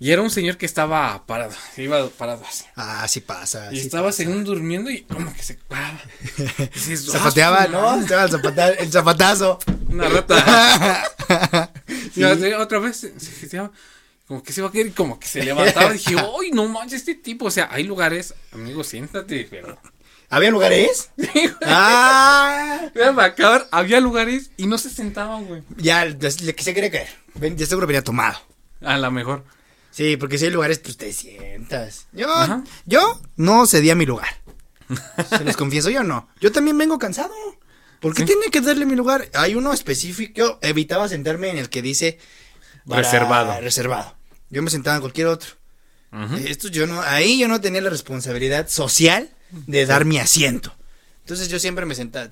[0.00, 2.64] Y era un señor que estaba parado, iba parado así.
[2.76, 3.72] Ah, sí pasa.
[3.72, 4.18] Y sí estaba pasa.
[4.18, 6.00] según durmiendo y como que se paraba.
[6.88, 8.00] Y Zapateaba, "Ah, ¿no?
[8.00, 9.58] Estaba el, zapata- el zapatazo.
[9.88, 11.04] Una rata.
[12.14, 12.22] Y
[12.54, 13.70] otra- vez se, se- se-
[14.28, 15.92] como que se iba a caer y como que se levantaba.
[15.92, 17.46] dije, ¡ay, no manches, este tipo!
[17.46, 19.78] O sea, hay lugares, amigo, siéntate, pero.
[20.30, 21.10] ¿Había lugares?
[21.64, 25.62] ah, para acabar, había lugares y no se sentaban, güey.
[25.76, 26.18] ya, le
[26.54, 27.08] que se quiere caer.
[27.56, 28.38] Ya seguro venía tomado.
[28.82, 29.44] A lo mejor.
[29.98, 32.06] Sí, porque si hay lugares, pues te sientas.
[32.12, 32.62] Yo, Ajá.
[32.86, 34.28] yo no cedía mi lugar.
[35.28, 36.28] Se les confieso yo no.
[36.40, 37.34] Yo también vengo cansado.
[37.98, 39.28] ¿Por qué tiene que darle mi lugar?
[39.34, 40.60] Hay uno específico.
[40.62, 42.20] Evitaba sentarme en el que dice
[42.86, 43.60] Reservado.
[43.60, 44.14] Reservado.
[44.50, 45.50] Yo me sentaba en cualquier otro.
[46.46, 50.72] Esto yo no, ahí yo no tenía la responsabilidad social de dar mi asiento.
[51.22, 52.30] Entonces yo siempre me sentaba.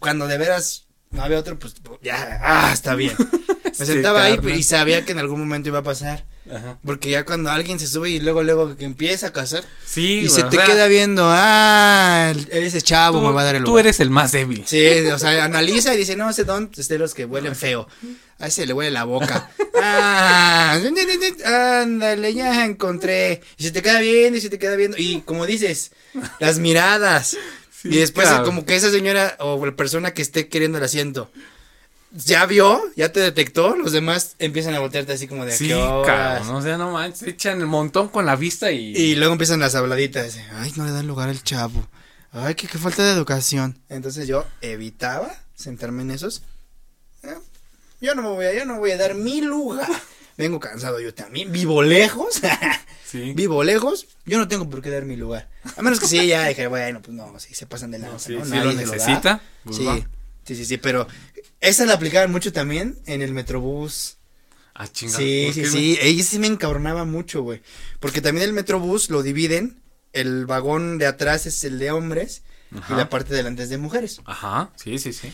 [0.00, 3.16] Cuando de veras no había otro, pues ya, ah, está bien.
[3.78, 6.24] Me Sí, sentaba ahí y sabía que en algún momento iba a pasar.
[6.50, 6.78] Ajá.
[6.84, 10.28] Porque ya cuando alguien se sube y luego, luego que empieza a casar Sí, y
[10.28, 13.86] se te queda viendo, ah, ese chavo tú, me va a dar el tú lugar.
[13.86, 14.62] eres el más débil.
[14.66, 17.88] Sí, o sea, analiza y dice, no, ese don es de los que huelen feo.
[18.38, 19.50] A ese le huele la boca.
[19.86, 20.78] Ah,
[21.44, 23.42] ándale, ya encontré.
[23.58, 24.96] Y se te queda viendo y se te queda viendo.
[24.96, 25.92] Y como dices,
[26.38, 27.36] las miradas.
[27.82, 28.44] Sí, y después claro.
[28.44, 31.30] como que esa señora o la persona que esté queriendo el asiento.
[32.16, 35.70] Ya vio, ya te detectó, los demás empiezan a voltearte así como de Sí,
[36.06, 36.54] cabrón.
[36.54, 38.96] O sea, no manches, echan el montón con la vista y.
[38.96, 40.38] Y luego empiezan las habladitas.
[40.52, 41.88] Ay, no le dan lugar al chavo.
[42.30, 43.80] Ay, qué, qué falta de educación.
[43.88, 46.42] Entonces yo evitaba sentarme en esos.
[47.24, 47.34] Eh,
[48.00, 49.88] Yo no me voy a, yo no voy a dar mi lugar.
[50.36, 51.50] Vengo cansado yo también.
[51.52, 52.40] Vivo lejos.
[53.04, 53.32] Sí.
[53.32, 54.08] Vivo lejos.
[54.26, 55.48] Yo no tengo por qué dar mi lugar.
[55.76, 58.12] A menos que sí, ya dije, bueno, pues no, sí, se pasan de lanza.
[58.14, 58.44] No, sí, ¿no?
[58.44, 59.40] sí Nadie lo necesita.
[59.62, 60.00] pues Sí, va.
[60.44, 61.06] Sí, sí, sí, pero
[61.60, 64.18] esa la aplicaban mucho también en el Metrobús.
[64.74, 65.18] Ah, chingada.
[65.18, 65.98] Sí, ¿por sí, sí.
[66.00, 67.62] Ella sí me encabronaba mucho, güey.
[68.00, 69.80] Porque también el Metrobús lo dividen.
[70.12, 72.42] El vagón de atrás es el de hombres
[72.76, 72.94] Ajá.
[72.94, 74.20] y la parte de delante es de mujeres.
[74.24, 75.32] Ajá, sí, sí, sí.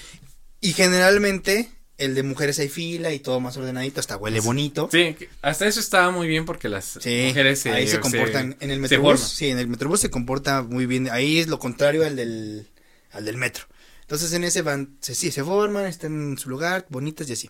[0.61, 4.89] Y generalmente el de mujeres hay fila y todo más ordenadito, hasta huele bonito.
[4.91, 8.71] Sí, hasta eso estaba muy bien porque las Sí, mujeres se, ahí se comportan en
[8.71, 9.21] el Metrobús.
[9.21, 11.11] Sí, en el Metrobús se comporta muy bien.
[11.11, 12.67] Ahí es lo contrario al del,
[13.13, 13.65] al del metro.
[14.11, 17.49] Entonces en ese van, se, sí, se forman, están en su lugar, bonitas y así.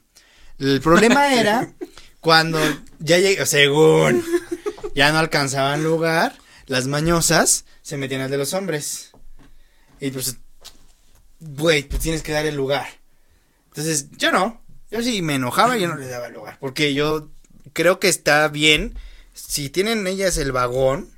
[0.58, 1.72] El problema era
[2.20, 2.58] cuando
[2.98, 4.22] ya llega, según
[4.94, 9.12] ya no alcanzaban lugar, las mañosas se metían al de los hombres.
[10.00, 10.36] Y pues,
[11.40, 12.88] güey, pues tienes que dar el lugar.
[13.68, 14.60] Entonces, yo no.
[14.90, 16.58] Yo sí me enojaba, yo no le daba el lugar.
[16.60, 17.30] Porque yo
[17.72, 18.98] creo que está bien.
[19.32, 21.08] Si tienen ellas el vagón.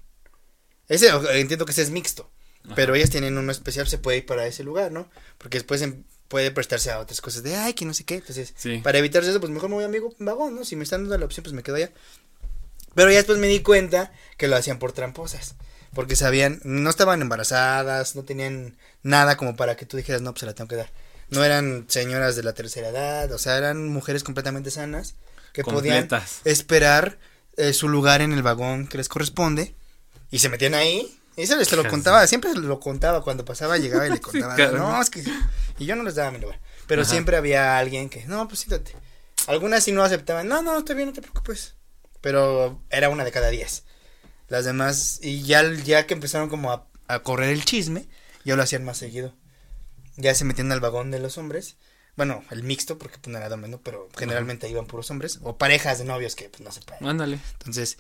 [0.87, 2.32] Ese, entiendo que ese es mixto.
[2.77, 5.09] Pero ellas tienen uno especial, se puede ir para ese lugar, ¿no?
[5.39, 8.15] Porque después em- puede prestarse a otras cosas de, ay, que no sé qué.
[8.17, 8.79] Entonces, Sí.
[8.79, 10.65] para evitarse eso, pues mejor me voy a mi vagón, ¿no?
[10.65, 11.91] Si me están dando la opción, pues me quedo allá.
[12.95, 15.55] Pero ya después me di cuenta que lo hacían por tramposas.
[15.95, 20.41] Porque sabían, no estaban embarazadas, no tenían nada como para que tú dijeras, no, pues
[20.41, 20.91] se la tengo que dar.
[21.29, 25.15] No eran señoras de la tercera edad, o sea, eran mujeres completamente sanas
[25.53, 26.09] que podían
[26.45, 27.19] esperar
[27.59, 29.75] eh, su lugar en el vagón que les corresponde
[30.31, 31.19] y se metían ahí.
[31.37, 34.21] Y se les te lo contaba, siempre se lo contaba cuando pasaba, llegaba y le
[34.23, 34.57] contaba.
[34.57, 35.25] no, es que.
[35.79, 36.61] Y yo no les daba mi lugar.
[36.87, 37.11] Pero Ajá.
[37.11, 38.95] siempre había alguien que, no, pues siéntate.
[39.47, 41.75] Algunas sí no aceptaban, no, no, está bien, no te preocupes.
[42.21, 43.85] Pero era una de cada diez.
[44.49, 48.07] Las demás, y ya, ya que empezaron como a, a correr el chisme,
[48.45, 49.35] ya lo hacían más seguido.
[50.17, 51.77] Ya se metían al vagón de los hombres.
[52.17, 53.81] Bueno, el mixto, porque pues no era ¿no?
[53.81, 55.39] Pero generalmente iban puros hombres.
[55.43, 57.07] O parejas de novios que pues no se pueden.
[57.07, 57.41] Ándale.
[57.55, 57.97] Entonces,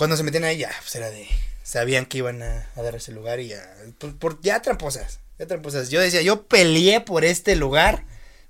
[0.00, 1.28] cuando se metían ahí ya, pues era de,
[1.62, 3.62] sabían que iban a, a dar ese lugar y ya,
[3.98, 5.90] por, por- ya tramposas, ya tramposas.
[5.90, 8.04] Yo decía, yo peleé por este lugar,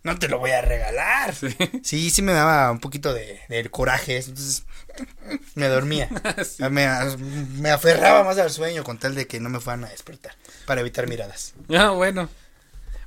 [0.05, 1.35] no te lo voy a regalar.
[1.35, 1.49] Sí.
[1.83, 4.63] Sí, sí me daba un poquito de, de coraje, entonces
[5.57, 6.09] me dormía.
[6.45, 6.63] Sí.
[6.71, 6.87] Me,
[7.59, 10.37] me aferraba más al sueño con tal de que no me fueran a despertar,
[10.67, 11.55] para evitar miradas.
[11.75, 12.29] Ah, bueno.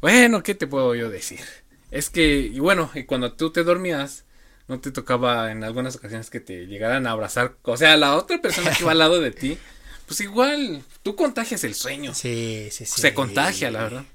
[0.02, 1.40] Bueno, ¿qué te puedo yo decir?
[1.92, 4.26] Es que, y bueno, y cuando tú te dormías,
[4.68, 8.42] no te tocaba en algunas ocasiones que te llegaran a abrazar, o sea, la otra
[8.42, 9.58] persona que va al lado de ti,
[10.08, 12.14] pues igual, tú contagias el sueño.
[12.14, 13.02] Sí, sí, sí.
[13.02, 14.06] Se contagia, la verdad.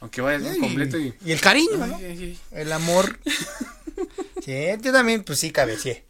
[0.00, 1.14] Aunque vayas bien completo y...
[1.24, 1.96] y el cariño, ¿no?
[1.96, 2.38] Ay, ay.
[2.50, 3.18] El amor.
[4.44, 6.04] sí, yo también, pues sí, cabeceé.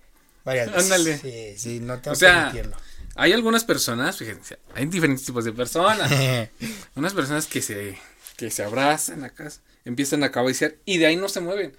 [0.44, 0.82] Varias veces.
[0.82, 1.18] Ándale.
[1.18, 2.76] Sí, sí, no tengo O sea, que admitirlo.
[3.16, 6.10] Hay algunas personas, fíjense, hay diferentes tipos de personas.
[6.96, 7.96] Unas personas que se,
[8.36, 9.48] que se abrazan acá,
[9.84, 11.76] empiezan a cabecear y de ahí no se mueven.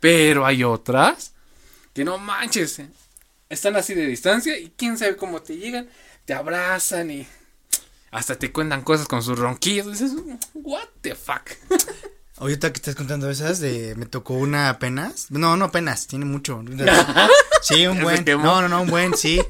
[0.00, 1.34] Pero hay otras
[1.98, 2.88] que no manches, eh,
[3.48, 5.88] están así de distancia y quién sabe cómo te llegan,
[6.26, 7.26] te abrazan y
[8.12, 9.98] hasta te cuentan cosas con sus ronquidos.
[9.98, 10.12] Dices,
[10.54, 11.50] what the fuck.
[12.36, 15.28] Ahorita que estás contando esas, de me tocó una apenas.
[15.32, 16.62] No, no apenas, tiene mucho.
[17.62, 18.24] Sí, un ¿Se buen.
[18.24, 19.42] No, no, no, un buen, sí.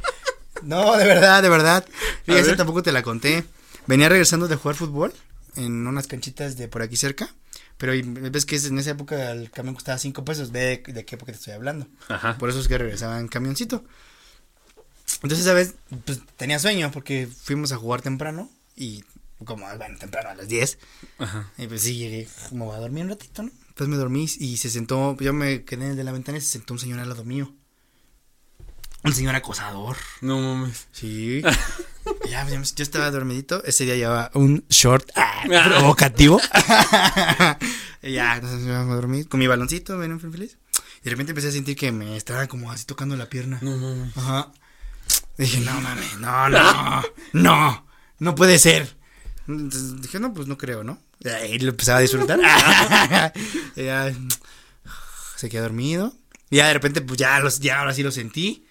[0.62, 1.87] No, de verdad, de verdad.
[2.24, 3.44] Fíjate, tampoco te la conté.
[3.87, 5.12] Venía regresando de jugar fútbol
[5.56, 7.28] en unas canchitas de por aquí cerca.
[7.78, 10.50] Pero y- ves que en esa época el camión costaba cinco pesos.
[10.52, 11.86] Ve de, de qué época te estoy hablando.
[12.08, 12.36] Ajá.
[12.38, 13.84] Por eso es que regresaba en camioncito.
[15.22, 15.74] Entonces, ¿sabes?
[16.04, 19.04] Pues tenía sueño porque fuimos a jugar temprano y
[19.44, 20.78] como, bueno, temprano a las 10.
[21.18, 21.50] Ajá.
[21.56, 23.50] Y pues sí, llegué, me voy a dormir un ratito, ¿no?
[23.68, 26.40] Entonces me dormí y se sentó, yo me quedé en el de la ventana y
[26.40, 27.52] se sentó un señor al lado mío.
[29.04, 29.96] Un señor acosador.
[30.20, 30.88] No mames.
[30.92, 31.42] Sí.
[32.30, 33.62] Ya, yo estaba dormidito.
[33.64, 36.40] Ese día llevaba un short ah, provocativo.
[38.02, 40.56] Y ya, entonces me iba a dormir con mi baloncito, ven, feliz.
[41.00, 43.58] Y de repente empecé a sentir que me estaba como así tocando la pierna.
[43.61, 44.11] No, no.
[44.16, 44.52] Ajá.
[45.37, 47.87] Dije, no mames, no, no, no,
[48.18, 48.96] no puede ser.
[49.46, 51.00] Entonces dije, no, pues no creo, ¿no?
[51.20, 52.38] Y ahí lo empezaba a disfrutar.
[53.76, 54.14] Ya,
[55.37, 56.14] se quedó dormido.
[56.50, 58.67] Y ya de repente, pues ya, los, ya ahora sí lo sentí.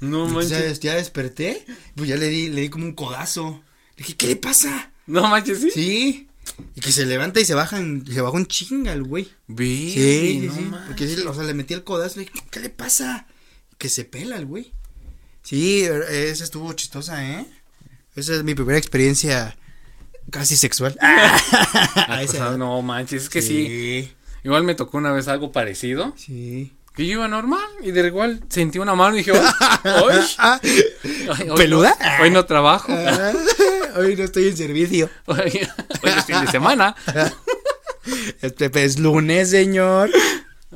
[0.00, 0.80] No ya, manches.
[0.80, 1.64] ya desperté.
[1.94, 3.62] Pues ya le di, le di como un codazo.
[3.96, 4.92] Le dije, ¿qué le pasa?
[5.06, 5.70] No manches, sí.
[5.70, 6.28] Sí.
[6.74, 9.28] Y que se levanta y se baja en, se bajó en chinga el güey.
[9.46, 9.90] Vi.
[9.92, 10.64] Sí, no sí, sí.
[10.66, 10.86] manches.
[10.88, 13.26] Porque sí, o sea, le metí el codazo le dije, ¿qué le pasa?
[13.76, 14.72] Que se pela el güey.
[15.42, 17.46] Sí, esa estuvo chistosa, ¿eh?
[18.14, 19.56] Esa es mi primera experiencia
[20.30, 20.96] casi sexual.
[21.02, 23.66] Ah, no manches, es que sí.
[23.66, 24.12] Sí.
[24.44, 26.14] Igual me tocó una vez algo parecido.
[26.16, 26.72] Sí.
[26.98, 31.48] Que yo iba normal y de igual sentí una mano y dije, "Ay, Ah, ay,
[31.48, 31.96] hoy ¿Peluda?
[31.98, 32.92] no- hoy no trabajo.
[32.92, 33.32] ah,
[33.96, 35.08] Hoy no estoy en servicio.
[35.26, 35.38] Hoy,
[36.02, 36.94] hoy es fin de semana.
[38.42, 40.10] Este es lunes, señor.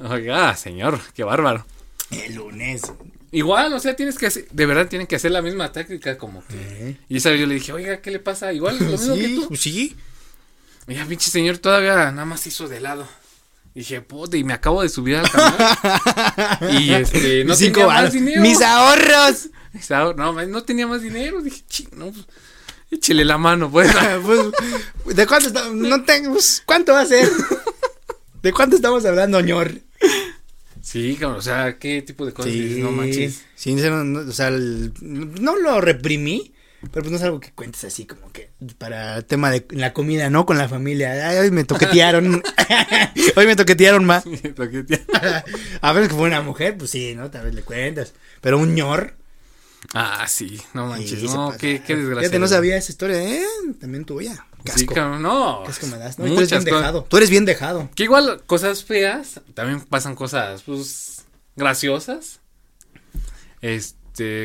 [0.09, 1.67] Oiga, señor, qué bárbaro.
[2.11, 2.83] El lunes.
[3.31, 6.45] Igual, o sea, tienes que hacer, de verdad tienen que hacer la misma táctica como
[6.47, 6.55] que.
[6.91, 6.97] Eh.
[7.09, 8.53] Y esa vez yo le dije, oiga, ¿qué le pasa?
[8.53, 9.49] Igual, lo mismo que Sí, tú.
[9.49, 9.97] pues sí.
[10.87, 13.09] Mira, pinche señor todavía nada más hizo de lado.
[13.75, 16.73] Dije, puta, y me acabo de subir al camión.
[16.83, 18.43] y este, no Cinco tenía más dinero.
[18.43, 19.49] Mis ahorros.
[19.73, 21.41] Mis ahor- No, no tenía más dinero.
[21.41, 22.27] Dije, ching, no, pues,
[22.91, 23.91] échele la mano, pues.
[25.05, 25.75] Pues, ¿de cuánto estamos?
[25.75, 27.29] No tengo, pues, ¿cuánto va a ser?
[28.43, 29.73] ¿De cuánto estamos hablando, ñor?
[30.83, 32.79] sí, cabrón, o sea, ¿qué tipo de cosas dices?
[32.79, 33.43] No manches.
[33.55, 36.52] Sí, no, no, o sea, el- no lo reprimí,
[36.91, 39.93] pero pues no es algo que cuentes así como que para el tema de la
[39.93, 40.45] comida, ¿no?
[40.47, 41.29] Con la familia.
[41.29, 42.43] Ay, hoy me toquetearon.
[43.37, 44.25] hoy me toquetearon más.
[45.81, 47.31] A ver que fue una mujer, pues sí, ¿no?
[47.31, 48.15] Tal vez le cuentas.
[48.41, 49.15] Pero un ñor.
[49.95, 51.21] ah, sí, no manches.
[51.21, 52.23] sí, no, qué, qué desgracia.
[52.23, 53.45] Fíjate, no sabía esa historia, ¿eh?
[53.81, 54.45] También tuya.
[54.65, 54.81] Casco.
[54.81, 55.63] Sí, cabrón, no.
[55.65, 56.27] Casco me das, ¿no?
[56.27, 57.07] Tú eres bien dejado.
[57.09, 57.91] Tú eres bien dejado.
[57.95, 62.41] Que igual cosas feas, también pasan cosas, pues, graciosas.
[63.61, 64.02] Este,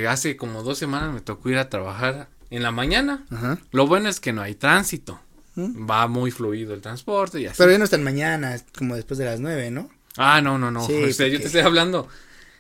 [0.08, 3.26] hace como dos semanas me tocó ir a trabajar en la mañana.
[3.32, 3.60] Ajá.
[3.72, 5.20] Lo bueno es que no hay tránsito.
[5.56, 5.90] ¿Mm?
[5.90, 7.56] Va muy fluido el transporte y así.
[7.58, 9.90] Pero ya no están mañana, es como después de las nueve, ¿no?
[10.16, 10.86] Ah, no, no, no.
[10.86, 12.08] Sí, o sea, yo te estoy hablando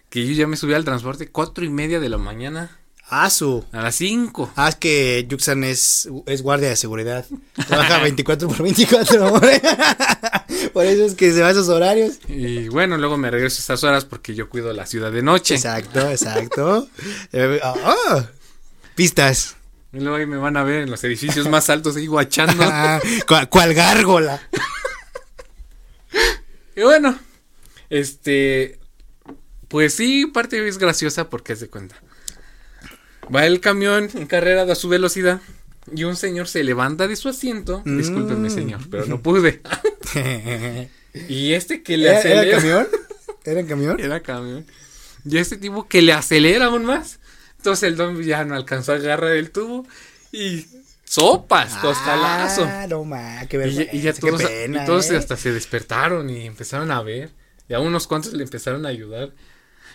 [0.10, 2.72] que yo ya me subí al transporte cuatro y media de la mañana
[3.10, 3.64] Ah, su.
[3.72, 4.52] a las cinco.
[4.56, 7.26] Ah, es que Yuxan es, es guardia de seguridad.
[7.68, 9.62] Trabaja 24 por 24 horas.
[10.74, 12.20] por eso es que se va a esos horarios.
[12.28, 15.56] Y bueno, luego me regreso a esas horas porque yo cuido la ciudad de noche.
[15.56, 16.90] Exacto, exacto.
[17.64, 18.26] Ah,
[18.96, 19.56] pistas.
[19.94, 22.64] Y luego ahí me van a ver en los edificios más altos ahí guachando.
[22.70, 24.42] Ah, ¿cuál, cuál gárgola?
[26.76, 27.18] Y bueno,
[27.90, 28.80] este,
[29.68, 31.96] pues sí, parte es graciosa porque es de cuenta.
[33.34, 35.42] Va el camión en carrera a su velocidad
[35.94, 37.82] y un señor se levanta de su asiento.
[37.86, 37.98] Mm.
[37.98, 39.62] Discúlpeme, señor, pero no pude.
[41.30, 42.42] y este que le ¿Era, acelera.
[42.44, 42.88] era camión?
[43.46, 44.00] ¿Era camión?
[44.00, 44.66] Era camión.
[45.26, 47.20] Y este tipo que le acelera aún más.
[47.58, 49.86] Entonces el don ya no alcanzó a agarrar el tubo
[50.32, 50.66] y
[51.06, 52.66] sopas, costalazo.
[52.66, 53.92] Ah, no ma, qué Y, vergüenza.
[53.92, 55.18] ya- y ya qué todos, pena, y todos ¿eh?
[55.18, 57.32] hasta se despertaron y empezaron a ver.
[57.70, 59.32] Y a unos cuantos le empezaron a ayudar.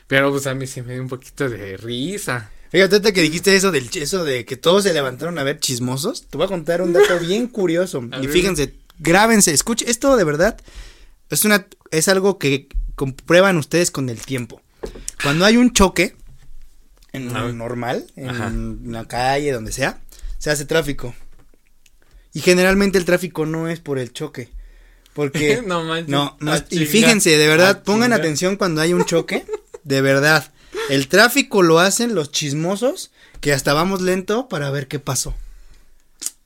[0.06, 2.50] Pero pues a mí sí me dio un poquito de risa.
[2.72, 6.26] Fíjate que dijiste eso del eso de que todos se levantaron a ver chismosos.
[6.28, 8.02] Te voy a contar un dato bien curioso.
[8.10, 8.30] A y ver.
[8.30, 10.58] fíjense, grábense, escuchen, esto de verdad
[11.28, 14.62] es una es algo que comprueban ustedes con el tiempo.
[15.22, 16.16] Cuando hay un choque
[17.12, 17.52] en ver.
[17.54, 18.50] normal, en Ajá.
[18.86, 20.00] la calle, donde sea,
[20.38, 21.14] se hace tráfico.
[22.32, 24.50] Y generalmente el tráfico no es por el choque.
[25.12, 26.08] Porque no manches.
[26.08, 29.44] no, no, y fíjense, de verdad, pongan atención cuando hay un choque,
[29.84, 30.51] de verdad.
[30.90, 35.34] El tráfico lo hacen los chismosos que hasta vamos lento para ver qué pasó.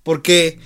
[0.02, 0.58] Porque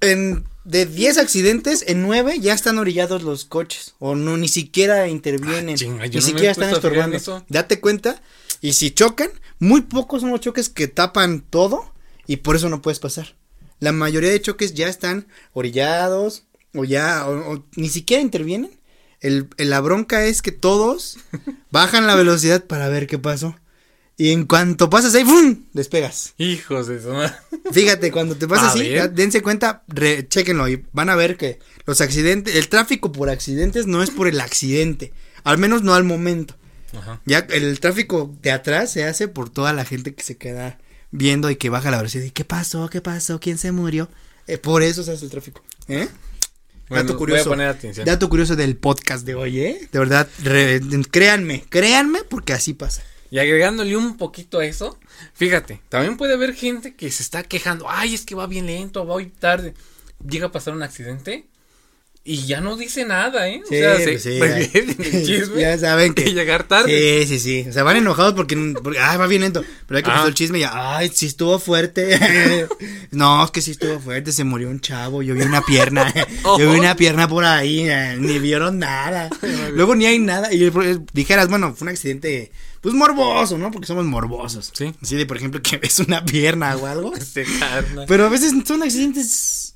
[0.00, 5.08] en de 10 accidentes, en 9 ya están orillados los coches o no ni siquiera
[5.08, 7.16] intervienen, Ah, chinga, ni no siquiera están estorbando.
[7.48, 8.20] Date cuenta
[8.60, 11.92] y si chocan, muy pocos son los choques que tapan todo
[12.26, 13.36] y por eso no puedes pasar.
[13.78, 16.44] La mayoría de choques ya están orillados
[16.74, 18.70] o ya o- o ni siquiera intervienen.
[19.20, 21.18] El, el- la bronca es que todos
[21.70, 23.56] bajan la velocidad para ver qué pasó.
[24.18, 25.64] Y en cuanto pasas ahí, ¡fum!
[25.74, 26.32] despegas.
[26.38, 27.34] Hijos de su madre.
[27.70, 29.12] Fíjate, cuando te pasa así, ver.
[29.12, 33.86] dense cuenta, re- chéquenlo y van a ver que los accidentes, el tráfico por accidentes
[33.86, 35.12] no es por el accidente,
[35.44, 36.56] al menos no al momento.
[36.96, 37.20] Ajá.
[37.26, 40.78] Ya el tráfico de atrás se hace por toda la gente que se queda
[41.10, 42.24] viendo y que baja la velocidad.
[42.24, 42.88] ¿Y qué pasó?
[42.88, 43.38] ¿Qué pasó?
[43.38, 44.08] ¿Quién se murió?
[44.46, 45.62] Eh, por eso se hace el tráfico.
[45.88, 46.08] ¿Eh?
[46.88, 47.50] Bueno, Dato voy a curioso.
[47.50, 48.06] poner atención.
[48.06, 49.88] Dato curioso del podcast de hoy, ¿eh?
[49.90, 53.02] De verdad, re- créanme, créanme porque así pasa.
[53.30, 54.98] Y agregándole un poquito a eso,
[55.34, 59.04] fíjate, también puede haber gente que se está quejando, ay, es que va bien lento,
[59.04, 59.74] va hoy tarde.
[60.26, 61.46] Llega a pasar un accidente
[62.26, 63.62] y ya no dice nada, ¿eh?
[63.68, 67.24] Sí, o sea, pues sí, prefieren ya- chisme ya saben que- llegar tarde.
[67.26, 67.68] Sí, sí, sí.
[67.68, 69.64] O sea, van enojados porque, porque ay, va bien lento.
[69.86, 70.14] Pero hay que Ah.
[70.16, 72.18] pasó el chisme y ya, ay, sí estuvo fuerte.
[73.12, 74.32] no, es que sí estuvo fuerte.
[74.32, 75.22] Se murió un chavo.
[75.22, 76.12] Yo vi una pierna.
[76.42, 76.58] Oh.
[76.58, 77.88] Yo vi una pierna por ahí.
[77.88, 79.30] eh, Ni vieron nada.
[79.72, 80.52] Luego ni hay nada.
[80.52, 80.70] Y
[81.12, 83.70] dijeras, bueno, fue un accidente, pues morboso, ¿no?
[83.70, 84.72] Porque somos morbosos.
[84.74, 84.92] Sí.
[85.00, 87.14] Así de, por ejemplo, que ves una pierna o algo.
[87.16, 87.46] Este.
[88.08, 89.75] Pero a veces son accidentes.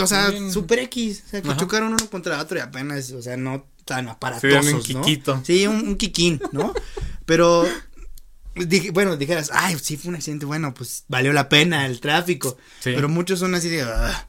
[0.00, 0.52] O sea, Bien.
[0.52, 1.22] super X.
[1.26, 1.56] O sea, que Ajá.
[1.58, 5.02] chocaron uno contra otro y apenas, o sea, no tan aparatosos, dieron un ¿no?
[5.02, 5.40] quiquito.
[5.44, 6.74] Sí, un, un quiquín, ¿no?
[7.24, 7.66] Pero,
[8.54, 12.56] dije, bueno, dijeras, ay, sí fue un accidente, bueno, pues valió la pena el tráfico.
[12.80, 12.92] Sí.
[12.94, 14.28] Pero muchos son así de, "Ah,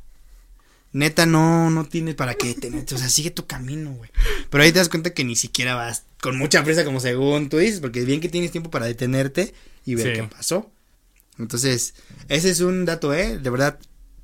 [0.94, 4.10] neta, no, no tienes para qué tenerte, o sea, sigue tu camino, güey.
[4.50, 7.58] Pero ahí te das cuenta que ni siquiera vas con mucha prisa como según tú
[7.58, 9.54] dices, porque bien que tienes tiempo para detenerte
[9.86, 10.14] y ver Sí.
[10.22, 10.72] qué pasó.
[11.38, 11.94] Entonces,
[12.28, 13.38] ese es un dato, ¿eh?
[13.38, 13.78] De verdad,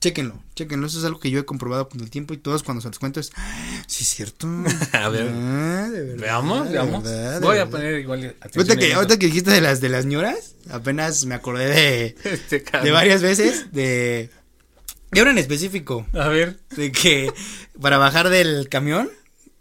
[0.09, 0.85] chéquenlo, chéquenlo.
[0.87, 2.99] Eso es algo que yo he comprobado con el tiempo y todos cuando se los
[2.99, 4.47] cuento es, "Ah, sí es cierto.
[4.93, 5.27] A ver.
[5.33, 7.03] Ah, de verdad, Veamos, de veamos.
[7.03, 8.61] verdad, de Voy a poner igual atención.
[8.69, 12.63] Ahorita que, ahorita que dijiste de las de las ñoras, apenas me acordé de, Este
[12.83, 14.29] de varias veces de
[15.13, 16.59] y ahora en específico A ver.
[16.75, 17.31] de que
[17.81, 19.09] para bajar del camión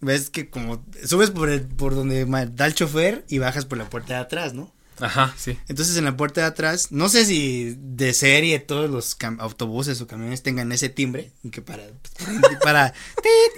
[0.00, 3.88] ves que como subes por el, por donde da el chofer y bajas por la
[3.88, 4.72] puerta de atrás, ¿no?
[5.00, 5.58] Ajá, sí.
[5.68, 10.06] Entonces en la puerta de atrás, no sé si de serie todos los autobuses o
[10.06, 11.82] camiones tengan ese timbre que para
[12.16, 12.94] para, para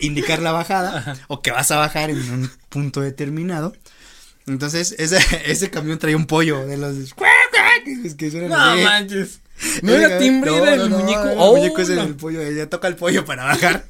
[0.01, 3.75] indicar la bajada o que vas a bajar en un punto determinado.
[4.47, 5.19] Entonces ese,
[5.51, 9.41] ese camión traía un pollo de los que- que suenan No manches.
[9.83, 11.29] No era timbre, no, era el no, muñeco.
[11.29, 12.03] el Oh, muñeco ese no.
[12.05, 13.87] del pollo, ella toca el pollo para bajar.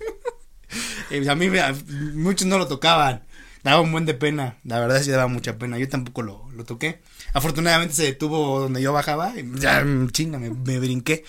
[1.11, 1.75] Y a mí me- a-
[2.15, 3.25] muchos no lo tocaban.
[3.63, 5.77] Daba un buen de pena, la verdad sí daba mucha pena.
[5.79, 7.01] Yo tampoco lo, lo toqué.
[7.33, 11.25] Afortunadamente se detuvo donde yo bajaba y ya chinga, me, me brinqué.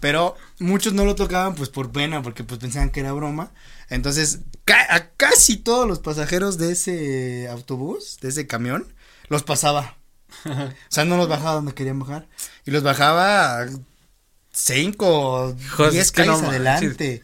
[0.00, 3.50] Pero muchos no lo tocaban pues por pena, porque pues pensaban que era broma.
[3.90, 8.92] Entonces, ca- a casi todos los pasajeros de ese autobús, de ese camión,
[9.28, 9.96] los pasaba.
[10.44, 12.28] O sea, no los bajaba donde querían bajar.
[12.64, 13.66] Y los bajaba
[14.52, 16.48] cinco, Joder, diez no calles manches.
[16.48, 17.22] adelante.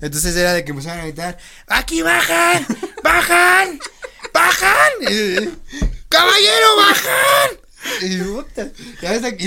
[0.00, 2.66] Entonces era de que empezaban a gritar, ¡aquí bajan!
[3.02, 3.78] ¡Bajan!
[4.34, 4.90] ¡Bajan!
[6.16, 7.66] ¡Caballero, bajan!
[8.02, 8.68] Y, puta,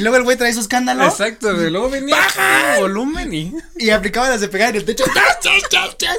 [0.01, 1.69] luego el güey trae su escándalo Exacto, güey.
[1.69, 2.79] Luego venía ¡Bajan!
[2.79, 3.53] volumen y.
[3.77, 5.03] y aplicaba las de pegar en el techo.
[5.13, 6.17] ¡Chas, chas, chas, chas!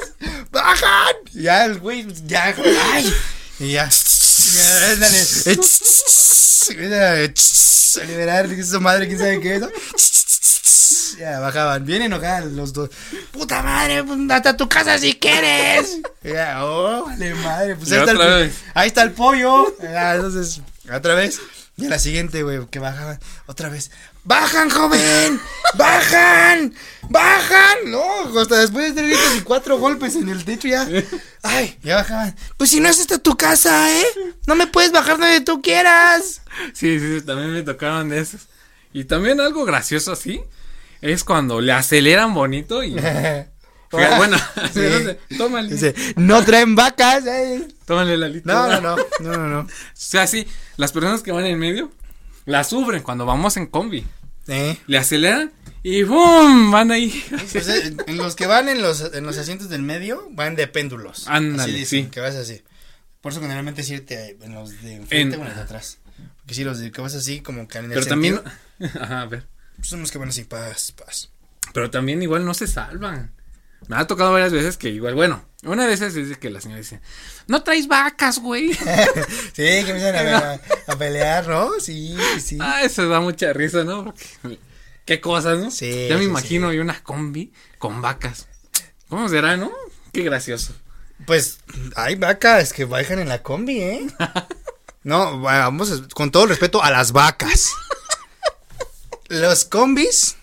[0.51, 1.15] ¡Bajan!
[1.33, 2.55] Y ya el güey, ya,
[2.93, 3.13] ¡ay!
[3.59, 3.89] Y ya,
[4.91, 7.33] ándale, eh,
[7.99, 11.17] a liberar, que su madre, quién sabe qué es.
[11.19, 12.89] Ya bajaban, bien enojados los dos.
[13.31, 15.99] Puta madre, pues, hasta tu casa si quieres.
[16.23, 19.75] Ya, oh, vale madre, pues está, el, ahí está el pollo.
[19.81, 21.39] Ya, entonces, otra vez.
[21.77, 23.91] Y a la siguiente, güey, que bajaban, otra vez.
[24.23, 25.39] ¡Bajan, joven!
[25.75, 26.73] ¡Bajan!
[27.09, 27.77] ¡Bajan!
[27.87, 30.87] No, hasta después de tres gritos y cuatro golpes en el techo ya.
[31.41, 32.35] Ay, ya bajaban.
[32.57, 34.05] Pues si no es esta tu casa, ¿eh?
[34.45, 36.41] No me puedes bajar donde tú quieras.
[36.73, 38.41] Sí, sí, también me tocaban de esos.
[38.93, 40.41] Y también algo gracioso así.
[41.01, 42.91] Es cuando le aceleran bonito y.
[43.91, 44.37] Fíjate, bueno,
[44.73, 45.35] Sí.
[45.37, 45.69] tómale.
[45.69, 47.67] Dice, no traen vacas, eh.
[47.85, 48.53] Tómale la lita.
[48.53, 49.59] No, no, no, no, no, no.
[49.67, 51.91] O sea, sí, las personas que van en medio
[52.45, 54.05] la sufren cuando vamos en combi.
[54.47, 54.77] Eh.
[54.87, 55.51] Le aceleran
[55.83, 56.71] y ¡bum!
[56.71, 57.23] Van ahí.
[57.51, 60.67] Pues, eh, en los que van en los, en los asientos del medio van de
[60.67, 61.27] péndulos.
[61.27, 62.11] Ándale, Así dicen, sí.
[62.11, 62.61] Que vas así.
[63.21, 65.99] Por eso generalmente irte en los de enfrente En- o en los de atrás.
[66.37, 68.41] Porque sí, los de que vas así como que en el Pero también.
[68.79, 69.47] sentido, Ajá, a ver.
[69.75, 71.29] pues son los que van así, paz, paz.
[71.73, 73.31] Pero también igual no se salvan.
[73.87, 76.59] Me ha tocado varias veces que igual, bueno, una de esas es de que la
[76.59, 77.01] señora dice,
[77.47, 78.73] no traes vacas, güey.
[78.73, 78.81] sí,
[79.53, 81.79] que empiezan a, pelear, ¿no?
[81.79, 82.57] Sí, sí.
[82.59, 84.05] ah, eso da mucha risa, ¿no?
[84.05, 84.59] Porque,
[85.05, 85.69] qué cosas, ¿no?
[85.69, 86.77] Sí, Ya me sí, imagino sí.
[86.77, 88.47] yo una combi con vacas.
[89.09, 89.71] ¿Cómo será, no?
[90.13, 90.73] Qué gracioso.
[91.25, 91.59] Pues
[91.95, 94.07] hay vacas que bajan en la combi, ¿eh?
[95.03, 97.71] No, vamos, con todo respeto a las vacas.
[99.29, 100.37] Los combis,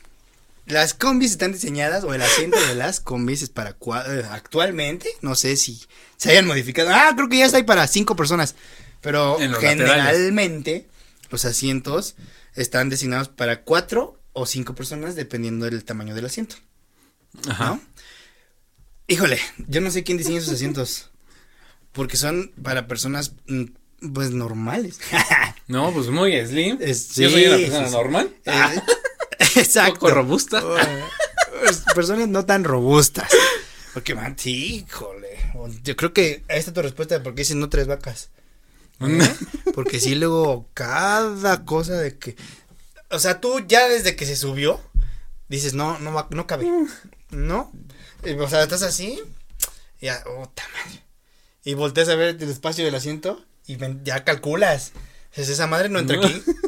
[0.69, 5.35] las combis están diseñadas, o el asiento de las combis es para eh, actualmente, no
[5.35, 5.81] sé si
[6.17, 6.91] se hayan modificado.
[6.93, 8.55] Ah, creo que ya está ahí para cinco personas.
[9.01, 10.89] Pero los generalmente
[11.31, 12.17] los asientos
[12.55, 16.57] están designados para cuatro o cinco personas dependiendo del tamaño del asiento.
[17.49, 17.66] Ajá.
[17.66, 17.81] ¿no?
[19.07, 19.39] Híjole,
[19.69, 21.11] yo no sé quién diseña esos asientos.
[21.93, 23.64] Porque son para personas, mm,
[24.12, 24.99] pues, normales.
[25.69, 26.79] No, pues muy slim.
[26.81, 27.93] Es- Yo soy una persona sí.
[27.93, 28.35] normal.
[28.47, 28.53] Eh,
[29.59, 29.95] Exacto.
[30.01, 30.63] Poco robusta.
[31.61, 33.31] Pues, personas no tan robustas.
[33.95, 35.29] Porque, man, sí, híjole.
[35.83, 38.31] Yo creo que esta es tu respuesta de por qué dices no tres vacas.
[39.01, 39.35] ¿eh?
[39.75, 42.37] Porque sí, luego cada cosa de que.
[43.11, 44.81] O sea, tú ya desde que se subió,
[45.49, 46.69] dices, no, no, va- no cabe.
[47.31, 47.73] ¿No?
[48.41, 49.21] O sea, estás así.
[50.01, 51.03] y Ya, puta madre.
[51.65, 54.93] Y volteas a ver el espacio del asiento y ven- ya calculas.
[55.33, 56.43] Esa madre no entra aquí.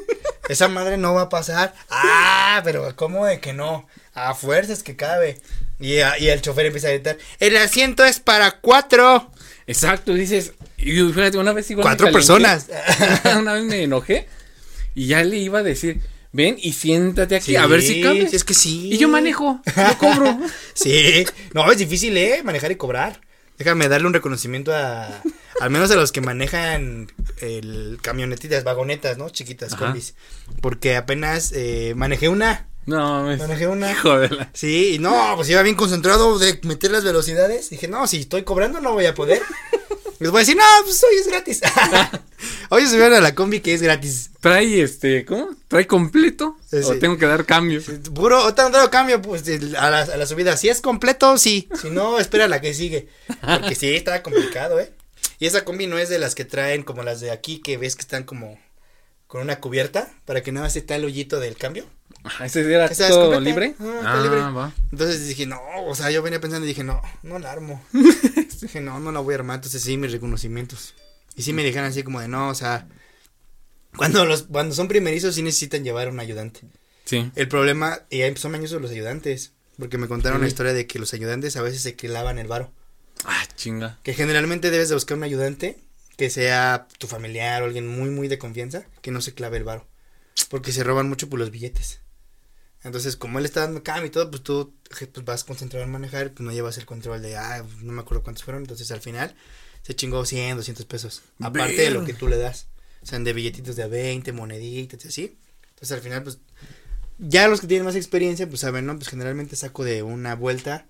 [0.51, 1.74] Esa madre no va a pasar.
[1.90, 3.86] Ah, pero ¿cómo de que no?
[4.14, 5.40] A fuerzas que cabe.
[5.78, 9.30] Y, a- y el chofer empieza a gritar, el asiento es para cuatro.
[9.66, 10.53] Exacto, dices.
[10.76, 11.84] Y fíjate, una vez igual.
[11.84, 12.66] Cuatro personas.
[13.38, 14.26] una vez me enojé
[14.94, 16.01] y ya le iba a decir,
[16.32, 18.28] ven y siéntate aquí a ver si cabe.
[18.32, 18.88] Es que sí.
[18.92, 20.38] Y yo manejo, yo cobro.
[20.74, 21.24] Sí,
[21.55, 22.42] no, es difícil, ¿eh?
[22.42, 23.20] Manejar y cobrar.
[23.61, 25.06] Déjame darle un reconocimiento a,
[25.61, 29.28] al menos a los que manejan el camionetitas, vagonetas, ¿no?
[29.28, 29.84] Chiquitas, Ajá.
[29.84, 30.14] combis.
[30.62, 33.36] Porque apenas eh, manejé una, No, me...
[33.36, 33.92] manejé una.
[33.92, 37.68] Hijo de la- Sí, y no, pues iba bien concentrado de meter las velocidades.
[37.68, 39.42] Dije, no, si estoy cobrando no voy a poder.
[40.20, 41.60] Les voy a decir, no, pues hoy es gratis.
[42.70, 44.30] hoy subieron a la combi que es gratis.
[44.40, 45.48] Trae este, ¿cómo?
[45.66, 46.56] ¿Trae completo?
[46.70, 46.98] Sí, ¿O sí.
[46.98, 47.80] tengo que dar cambio?
[48.14, 49.44] Puro, otra otro cambio, pues,
[49.78, 50.56] a la, a la subida.
[50.56, 51.68] Si es completo, sí.
[51.80, 53.08] Si no, espera la que sigue.
[53.40, 54.92] Porque sí, está complicado, ¿eh?
[55.38, 57.96] Y esa combi no es de las que traen como las de aquí, que ves
[57.96, 58.58] que están como
[59.26, 61.86] con una cubierta, para que nada más esté el hoyito del cambio.
[62.24, 63.40] Ah, ¿Ese era Esa es todo completa.
[63.40, 63.74] libre?
[63.80, 64.40] Ah, está Ah, libre.
[64.40, 64.72] va.
[64.92, 67.82] Entonces dije, no, o sea, yo venía pensando y dije, no, no la armo.
[68.66, 69.56] dije, no, no la voy a armar.
[69.56, 70.94] Entonces sí, mis reconocimientos.
[71.36, 72.86] Y sí me dijeron así como de, no, o sea,
[73.96, 76.61] cuando los, cuando son primerizos sí necesitan llevar un ayudante.
[77.04, 77.30] Sí.
[77.34, 80.42] El problema, y ahí son mañosos los ayudantes, porque me contaron Sí.
[80.42, 82.72] la historia de que los ayudantes a veces se clavan el varo.
[83.24, 83.98] Ah, chinga.
[84.02, 85.78] Que generalmente debes de buscar un ayudante
[86.16, 89.64] que sea tu familiar o alguien muy, muy de confianza, que no se clave el
[89.64, 89.86] varo.
[90.48, 91.99] Porque se roban mucho por los billetes.
[92.82, 96.32] Entonces, como él está dando cambio y todo, pues tú pues vas concentrado en manejar,
[96.32, 98.62] pues no llevas el control de, ah, no me acuerdo cuántos fueron.
[98.62, 99.34] Entonces, al final,
[99.82, 101.22] se chingó 100, 200 pesos.
[101.40, 102.66] Aparte de lo que tú le das.
[103.02, 105.38] O sea, de billetitos de a 20, moneditas y así.
[105.70, 106.38] Entonces, al final, pues,
[107.18, 108.96] ya los que tienen más experiencia, pues saben, ¿no?
[108.96, 110.86] Pues generalmente saco de una vuelta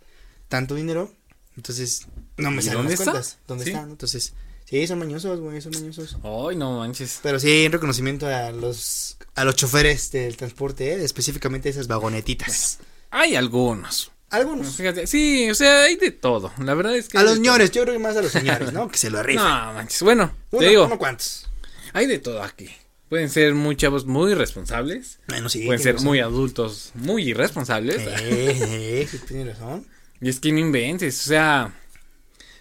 [0.49, 1.13] tanto dinero.
[1.57, 3.39] Entonces, no me ¿Y salen las cuentas.
[3.49, 3.71] ¿Dónde Sí.
[3.71, 3.91] están?
[3.91, 4.33] Entonces,
[4.71, 6.17] sí, son mañosos, güey, son mañosos.
[6.23, 7.21] Ay, no manches.
[7.23, 11.05] Pero sí, un reconocimiento a los a los choferes del transporte, ¿eh?
[11.05, 12.79] específicamente esas vagonetitas.
[13.11, 14.13] Hay algunos.
[14.31, 14.77] Algunos.
[14.77, 16.53] Fíjate, sí, o sea, hay de todo.
[16.59, 17.19] La verdad es que.
[17.19, 18.89] A los señores, yo creo que más a los señores, ¿no?
[18.93, 19.43] Que se lo arrifen.
[19.43, 20.03] No, manches.
[20.03, 21.49] Bueno, uno, te digo, uno cuantos.
[21.93, 22.71] hay de todo aquí.
[23.09, 25.19] Pueden ser muy chavos muy responsables.
[25.27, 25.67] Bueno, sí.
[25.67, 26.07] Pueden ser razón.
[26.07, 27.97] muy adultos muy irresponsables.
[27.97, 28.13] Eh,
[29.03, 29.85] eh, sí, tienes razón.
[30.21, 31.75] Y es que no inventes, o sea,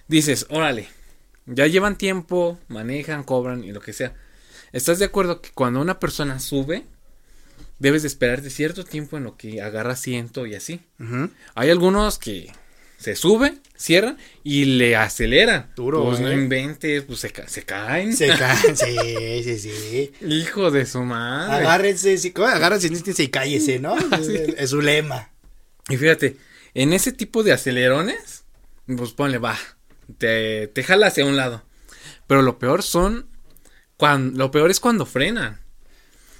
[0.08, 0.90] dices, órale,
[1.50, 4.14] ya llevan tiempo, manejan, cobran y lo que sea.
[4.72, 6.84] ¿Estás de acuerdo que cuando una persona sube,
[7.80, 10.82] debes de esperarte cierto tiempo en lo que agarra asiento y así?
[11.56, 12.52] Hay algunos que
[12.98, 15.72] se suben, cierran y le aceleran.
[15.76, 16.34] Duro, Pues no ¿eh?
[16.34, 18.14] inventes, pues se, ca- se caen.
[18.16, 20.12] Se caen, sí, sí, sí.
[20.28, 21.56] Hijo de su madre.
[21.66, 22.90] Agárrense, sí, agárrense
[23.24, 23.96] y cállese, ¿no?
[24.20, 25.30] Es, es su lema.
[25.88, 26.36] Y fíjate,
[26.74, 28.44] en ese tipo de acelerones,
[28.98, 29.58] pues ponle, va,
[30.18, 31.64] te, te jala hacia un lado.
[32.28, 33.28] Pero lo peor son,
[33.98, 35.60] cuando, lo peor es cuando frenan.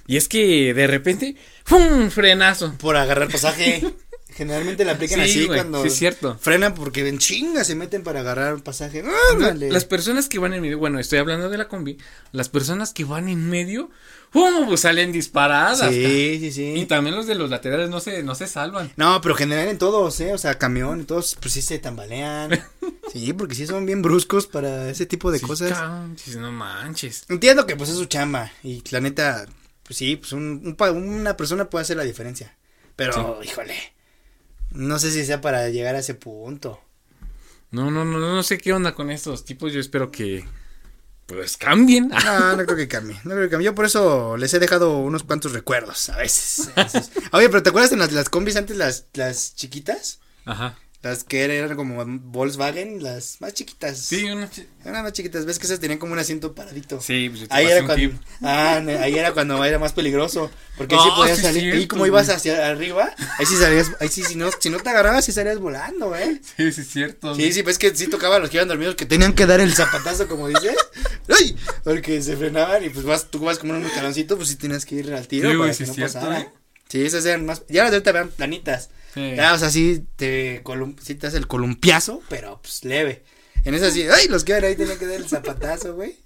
[0.06, 2.10] Y es que de repente, ¡fum!
[2.10, 2.74] frenazo.
[2.78, 3.82] Por agarrar pasaje.
[4.32, 6.38] Generalmente la aplican Sí, así cuando sí es cierto.
[6.40, 9.02] frenan porque en chinga se meten para agarrar pasaje.
[9.32, 9.70] Ándale.
[9.70, 11.98] Las personas que van en medio, bueno, estoy hablando de la combi,
[12.32, 13.90] las personas que van en medio,
[14.30, 14.66] ¡fum!
[14.66, 15.78] pues salen disparadas.
[15.92, 16.86] Sí, sí, Y sí.
[16.86, 18.92] también los de los laterales no se, no se salvan.
[18.96, 20.32] No, pero general en todos, ¿eh?
[20.32, 22.50] O sea, camión, todos, pues sí se tambalean.
[23.12, 25.72] Sí, porque sí son bien bruscos para ese tipo de Sí, cosas.
[25.72, 27.24] canches, no manches.
[27.28, 29.46] Entiendo que pues es su chamba y la neta,
[29.82, 32.56] pues sí, pues un, un pa- una persona puede hacer la diferencia.
[32.94, 33.74] Pero, híjole,
[34.70, 36.80] no sé si sea para llegar a ese punto.
[37.72, 39.72] No, no, no, no sé qué onda con estos tipos.
[39.72, 40.44] Yo espero que,
[41.30, 42.08] pues, cambien.
[42.08, 43.66] No, no creo que cambie, no creo que cambie.
[43.66, 46.70] Yo por eso les he dejado unos cuantos recuerdos, a veces.
[46.76, 47.10] a veces.
[47.32, 50.20] Oye, pero ¿te acuerdas de las, las combis antes, las, las chiquitas?
[50.44, 50.76] Ajá.
[51.02, 53.98] Las que eran, como Volkswagen, las más chiquitas.
[53.98, 57.00] Sí, una chi- Eran más chiquitas, ves que esas tenían como un asiento paradito.
[57.00, 58.20] Sí, pues yo te Ahí pasé era, un cuando, tip.
[58.42, 60.50] ah, ahí era cuando era más peligroso.
[60.76, 61.74] Porque No, sí podías sí es salir.
[61.76, 63.92] y como ibas hacia arriba, ahí sí salías.
[63.98, 66.38] Ahí sí, si no, si no te agarrabas, sí salías volando, ¿eh?
[66.56, 67.34] Sí, sí, es cierto.
[67.34, 69.60] Sí, sí, ves que sí tocaba a los que iban dormidos que tenían que dar
[69.60, 70.76] el zapatazo, como dices.
[71.28, 71.56] ¡Ay!
[71.82, 74.84] Porque se frenaban y pues vas, tú vas como en un escaloncito, pues sí tienes
[74.84, 76.40] que ir al tiro Sí, para que sí no cierto, pasara.
[76.40, 76.48] ¿eh?
[76.90, 77.62] Sí, esas eran más.
[77.68, 78.90] Ya las de ahorita vean planitas.
[79.14, 79.34] Sí.
[79.36, 83.24] Ya, o sea, sí te, colum sí te hace el columpiazo, pero pues leve.
[83.64, 84.28] En esas sí, ¡ay!
[84.28, 86.16] Los que iban ahí tenían que dar el zapatazo, güey.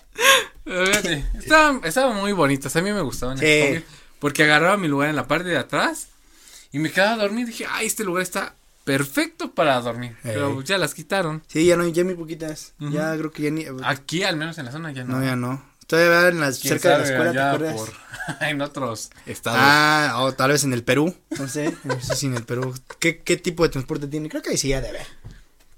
[1.35, 3.37] Estaban, estaban muy bonitas, a mí me gustaban.
[3.39, 3.83] Sí.
[4.19, 6.09] Porque agarraba mi lugar en la parte de atrás
[6.73, 7.47] y me quedaba a dormir.
[7.47, 8.55] Dije, ay, este lugar está
[8.85, 10.17] perfecto para dormir.
[10.23, 10.65] Pero Ey.
[10.65, 11.43] ya las quitaron.
[11.49, 12.73] Sí, ya no, ya muy poquitas.
[12.79, 13.67] Ya creo que ya ni.
[13.83, 15.19] Aquí, al menos en la zona, ya no.
[15.19, 15.63] No, ya no.
[15.87, 17.75] Todavía en las, ¿Quién cerca de la escuela, ¿te acuerdas?
[17.77, 18.05] por-
[18.49, 19.59] en otros estados.
[19.63, 21.15] Ah, o tal vez en el Perú.
[21.39, 22.75] No sé, no sé si en el Perú.
[22.99, 24.29] ¿Qué, qué tipo de transporte tiene?
[24.29, 25.07] Creo que ahí sí ha de haber.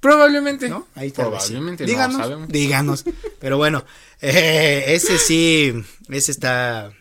[0.01, 0.69] Probablemente.
[0.69, 0.87] ¿No?
[0.95, 1.49] Ahí tal vez sí.
[1.53, 1.85] Probablemente.
[1.85, 2.49] no Díganos, sabemos.
[2.49, 3.05] díganos.
[3.41, 3.85] Pero bueno,
[4.21, 5.75] eh, ese sí,
[6.09, 6.93] ese está.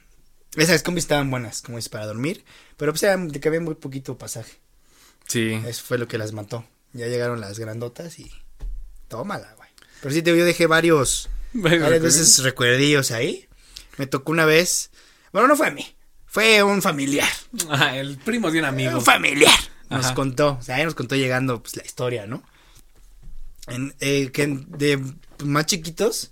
[0.56, 2.43] Esas combis estaban buenas, como es para dormir.
[2.78, 4.53] Pero pues eran de que había muy poquito pasaje.
[5.28, 5.51] Sí.
[5.68, 6.66] Eso fue lo que las mató.
[6.93, 8.32] Ya llegaron las grandotas y.
[9.10, 9.70] Tómala, güey.
[10.01, 11.30] Pero sí, te, yo dejé varios.
[11.56, 13.47] Varias veces recuerdillos ahí.
[13.97, 14.91] Me tocó una vez.
[15.32, 15.86] Bueno, no fue a mí.
[16.26, 17.30] Fue un familiar.
[17.70, 18.97] Ah, el primo de un amigo.
[18.97, 19.53] Un familiar.
[19.89, 20.16] Nos Ajá.
[20.16, 20.58] contó.
[20.60, 22.43] O sea, ahí nos contó llegando pues, la historia, ¿no?
[23.68, 26.32] En, eh, que de pues, más chiquitos.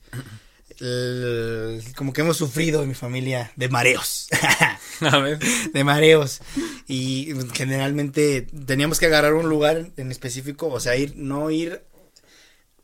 [0.79, 4.27] el- como que hemos sufrido en mi familia de mareos.
[5.01, 5.39] A ver.
[5.39, 6.41] de mareos.
[6.87, 11.81] Y generalmente teníamos que agarrar un lugar en específico, o sea, ir, no ir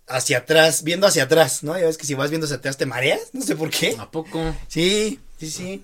[0.09, 1.77] hacia atrás, viendo hacia atrás, ¿no?
[1.77, 3.95] Ya ves que si vas viendo hacia atrás te mareas, no sé por qué.
[3.99, 4.55] ¿A poco?
[4.67, 5.83] Sí, sí, sí.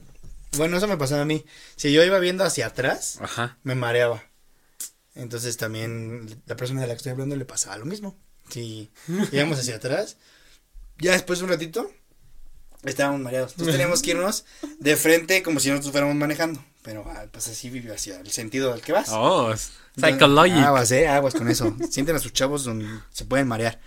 [0.57, 1.45] Bueno, eso me pasaba a mí.
[1.75, 3.57] Si yo iba viendo hacia atrás, Ajá.
[3.63, 4.23] me mareaba.
[5.13, 8.17] Entonces también la persona de la que estoy hablando le pasaba lo mismo.
[8.49, 8.91] Si
[9.31, 10.17] íbamos hacia atrás,
[10.97, 11.91] ya después de un ratito,
[12.83, 13.51] estábamos mareados.
[13.51, 14.45] Entonces teníamos que irnos
[14.79, 16.63] de frente como si nosotros fuéramos manejando.
[16.81, 19.09] Pero ah, pues así vive hacia el sentido al que vas.
[19.09, 20.57] Oh, Entonces, psychologic.
[20.57, 21.75] Aguas, eh, aguas con eso.
[21.89, 23.79] Sienten a sus chavos donde se pueden marear.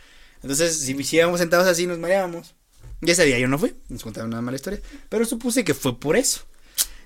[0.43, 2.55] Entonces, si, si íbamos sentados así, nos mareábamos.
[3.01, 4.81] Y ese día yo no fui, nos contaron una mala historia.
[5.09, 6.41] Pero supuse que fue por eso.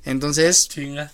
[0.04, 1.12] Entonces, Chinga.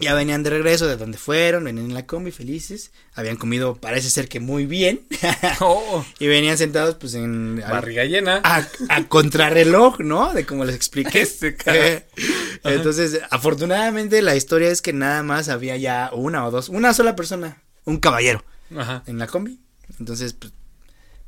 [0.00, 2.92] ya venían de regreso de donde fueron, venían en la combi felices.
[3.14, 5.06] Habían comido, parece ser que muy bien.
[5.60, 7.56] Oh, y venían sentados, pues, en.
[7.68, 8.40] barriga llena.
[8.44, 10.32] a, a contrarreloj, ¿no?
[10.34, 11.22] De como les expliqué.
[11.22, 12.04] Este cara.
[12.64, 17.16] Entonces, afortunadamente, la historia es que nada más había ya una o dos, una sola
[17.16, 18.44] persona, un caballero
[18.76, 19.02] Ajá.
[19.06, 19.58] en la combi.
[19.98, 20.52] Entonces, pues,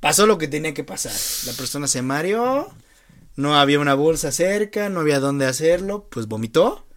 [0.01, 1.12] pasó lo que tenía que pasar.
[1.46, 2.72] La persona se mareó,
[3.36, 6.86] no había una bolsa cerca, no había dónde hacerlo, pues vomitó.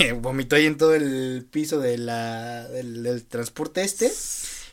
[0.00, 4.10] Eh, vomitó ahí en todo el piso de la, del, del transporte este.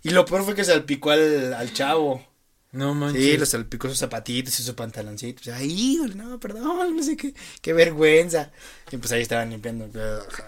[0.03, 2.25] Y lo peor fue que salpicó al, al chavo.
[2.71, 3.21] No manches.
[3.21, 5.47] Sí, los salpicó sus zapatitos y sus pantaloncitos.
[5.49, 8.51] Ay, híjole, no, perdón, no sé qué, qué vergüenza.
[8.91, 9.89] Y pues ahí estaban limpiando,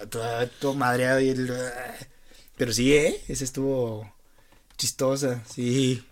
[0.10, 1.52] todo, todo madreado y el...
[2.56, 3.22] Pero sí, ¿eh?
[3.28, 4.12] Esa estuvo
[4.78, 6.04] chistosa, sí.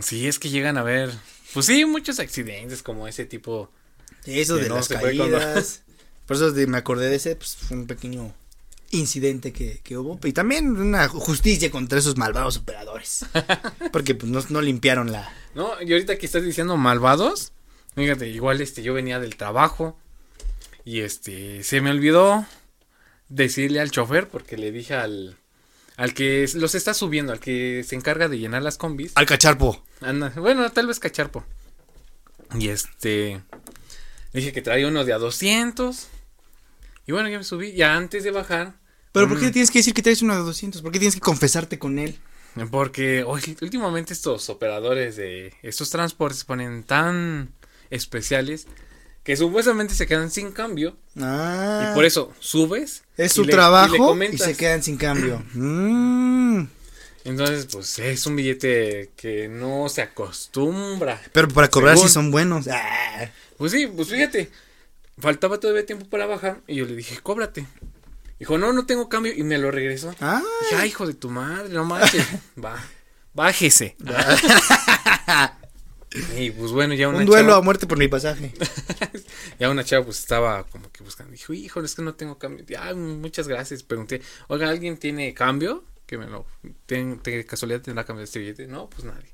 [0.00, 1.10] Sí, es que llegan a ver.
[1.52, 3.70] Pues sí, muchos accidentes como ese tipo.
[4.24, 5.82] Eso Que de no las caídas.
[6.26, 8.34] Por eso de- me acordé de ese, pues fue un pequeño
[8.90, 10.18] incidente que, que hubo.
[10.24, 13.26] Y también una justicia contra esos malvados operadores.
[13.92, 15.32] Porque pues no, no limpiaron la...
[15.54, 17.52] No, y ahorita que estás diciendo malvados,
[17.94, 19.98] fíjate, igual este, yo venía del trabajo
[20.84, 22.46] y este, se me olvidó
[23.28, 25.36] decirle al chofer porque le dije al,
[25.96, 29.84] al que los está subiendo, al que se encarga de llenar las combis, Al cacharpo.
[30.00, 31.44] anda, bueno, tal vez cacharpo.
[32.58, 33.42] Y este,
[34.32, 36.08] dije que traía uno de a 200
[37.06, 38.74] y bueno, ya me subí, ya antes de bajar.
[39.12, 40.80] Pero ¿por qué tienes que decir que traes uno de 200?
[40.82, 42.18] ¿Por qué tienes que confesarte con él?
[42.70, 47.52] Porque últimamente estos operadores de estos transportes se ponen tan
[47.90, 48.66] especiales
[49.24, 51.88] que supuestamente se quedan sin cambio Ah.
[51.90, 53.04] y por eso subes.
[53.16, 55.42] Es y su le- trabajo y, y, se quedan sin cambio.
[55.54, 56.66] Mm.
[57.24, 61.20] Entonces, pues es un billete que no se acostumbra.
[61.32, 62.66] Pero para cobrar sí son buenos.
[62.68, 63.30] Ah.
[63.58, 64.50] Pues sí, pues fíjate,
[65.18, 67.64] faltaba todavía tiempo para bajar y yo le dije, cóbrate.
[68.40, 70.12] Dijo, no, no tengo cambio y me lo regresó.
[70.20, 70.42] Ah.
[70.62, 72.26] Dije, ay, hijo de tu madre, no manches.
[72.64, 72.82] Va,
[73.34, 73.94] bájese.
[76.36, 78.52] y pues bueno, ya una Un duelo chava- a muerte por mi pasaje.
[79.62, 81.30] Ya una chava pues estaba como que buscando.
[81.30, 82.64] Dijo, híjole, es que no tengo cambio.
[82.80, 83.84] Ah, muchas gracias.
[83.84, 85.84] Pregunté, oiga, ¿alguien tiene cambio?
[86.04, 86.44] Que me lo...
[86.86, 88.66] ten- ¿De casualidad tendrá cambio de este billete?
[88.66, 89.30] No, pues nadie.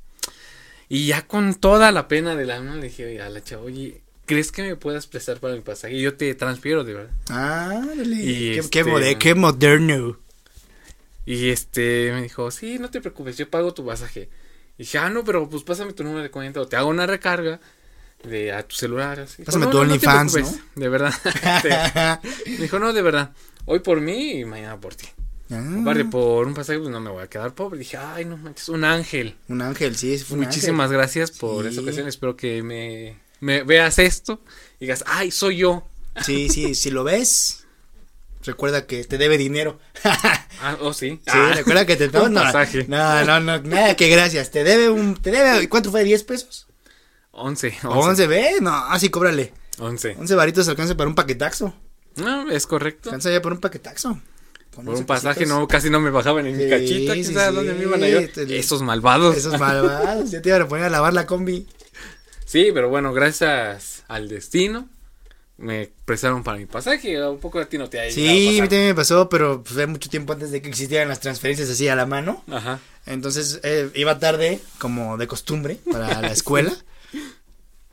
[0.90, 4.52] Y ya con toda la pena del alma le dije a la chava, oye, ¿crees
[4.52, 5.94] que me puedas prestar para mi pasaje?
[5.94, 7.12] Y yo te transfiero, de verdad.
[7.30, 8.16] Ah, dale.
[8.16, 9.18] Y qué, este- qué qué moderno.
[11.24, 14.28] Y este me dijo, sí, no te preocupes, yo pago tu pasaje.
[14.76, 17.06] Y dije, ah, no, pero pues pásame tu número de cuenta o te hago una
[17.06, 17.60] recarga
[18.24, 19.20] de a tu celular.
[19.20, 19.42] Así.
[19.44, 21.14] Pásame "No, tu no, no OnlyFans, preocupes, De verdad.
[21.64, 23.32] Este, me dijo, no, de verdad.
[23.66, 25.06] Hoy por mí y mañana por ti.
[25.50, 27.78] Ah, Aparte, por un pasaje, pues no me voy a quedar pobre.
[27.78, 29.36] Dije, ay, no manches, un ángel.
[29.48, 31.70] un ángel, sí, fue un Muchísimas gracias por Sí.
[31.70, 32.06] esta ocasión.
[32.08, 34.40] Espero que me, me veas esto
[34.78, 35.86] y digas, ay, soy yo.
[36.14, 36.24] ángel.
[36.24, 37.64] Sí, sí, si lo ves,
[38.44, 39.78] recuerda que te debe dinero.
[40.60, 41.20] Ah, oh, sí.
[41.24, 42.84] Sí, recuerda que te un no, pasaje.
[42.88, 44.50] No, no, no, nada que gracias.
[44.50, 46.04] Te debe un, te debe, ¿cuánto fue?
[46.04, 46.66] ¿10 pesos?
[47.40, 47.68] 11.
[47.84, 47.88] 11.
[47.88, 49.52] 11, ve, no, así cóbrale.
[49.78, 50.16] 11.
[50.18, 51.74] 11 varitos alcanza para un paquetaxo.
[52.16, 53.10] No, es correcto.
[53.10, 54.20] Alcanza ya por un paquetaxo.
[54.74, 57.12] Por 11 un pasaje no, casi no me bajaban en mi cachita.
[57.12, 58.30] ¿Quién sí, dónde me iban a llevar?
[58.50, 59.36] Esos malvados.
[59.36, 61.66] Esos malvados, ya te iban a poner a lavar la combi.
[62.44, 64.88] Sí, pero bueno, gracias al destino.
[65.58, 67.22] me prestaron para mi pasaje.
[67.24, 69.86] Un poco a ti no te ha Sí, a mí también me pasó, pero fue
[69.86, 72.42] mucho tiempo antes de que existieran las transferencias así a la mano.
[72.50, 72.80] Ajá.
[73.06, 76.72] Entonces eh, iba tarde, como de costumbre, para la escuela.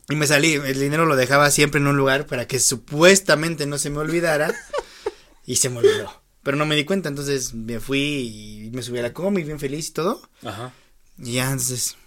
[0.09, 3.77] Y me salí, el dinero lo dejaba siempre en un lugar para que supuestamente no
[3.77, 4.53] se me olvidara.
[5.45, 6.21] Y se me olvidó.
[6.43, 9.59] Pero no me di cuenta, entonces me fui y me subí a la combi bien
[9.59, 10.21] feliz y todo.
[10.43, 10.73] Ajá.
[11.17, 11.97] Y ya, entonces,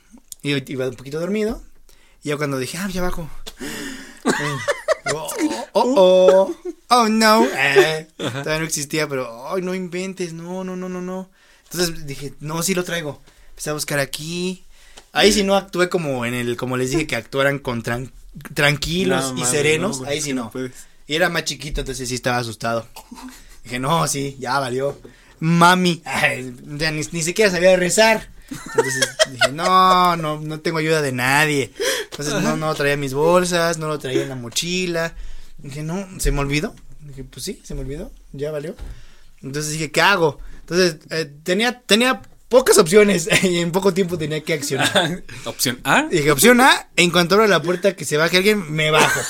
[0.42, 1.62] iba, iba un poquito dormido.
[2.22, 3.28] Y ya cuando dije, ah, ya bajo.
[4.24, 5.28] Eh, oh,
[5.72, 6.56] oh, oh,
[6.88, 7.46] oh, no.
[7.46, 11.30] Eh, todavía no existía, pero, ay, no inventes, no, no, no, no, no.
[11.70, 13.20] Entonces dije, no, sí lo traigo.
[13.50, 14.64] Empecé a buscar aquí.
[15.12, 18.10] Ahí sí no actué como en el, como les dije, que actuaran con tran-
[18.54, 20.02] tranquilos No, y serenos.
[20.02, 20.50] Ahí sí no.
[20.50, 20.72] puedes.
[21.06, 22.86] Y era más chiquito, entonces sí estaba asustado.
[23.64, 24.98] Dije, no, sí, ya valió.
[25.40, 28.28] Mami, ay, ya ni, ni siquiera sabía rezar.
[28.50, 31.72] Entonces dije, no, no, no tengo ayuda de nadie.
[32.10, 35.14] Entonces no, no traía mis bolsas, no lo traía en la mochila.
[35.58, 36.74] Dije, no, se me olvidó.
[37.00, 38.74] Dije, pues sí, se me olvidó, ya valió.
[39.42, 40.38] Entonces dije, ¿qué hago?
[40.60, 45.22] Entonces eh, tenía, tenía pocas opciones y en poco tiempo tenía que accionar.
[45.44, 46.04] Opción A.
[46.10, 49.20] Dije, opción A, en cuanto abra la puerta que se baje alguien, me bajo.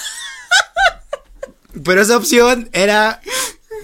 [1.84, 3.20] Pero esa opción era,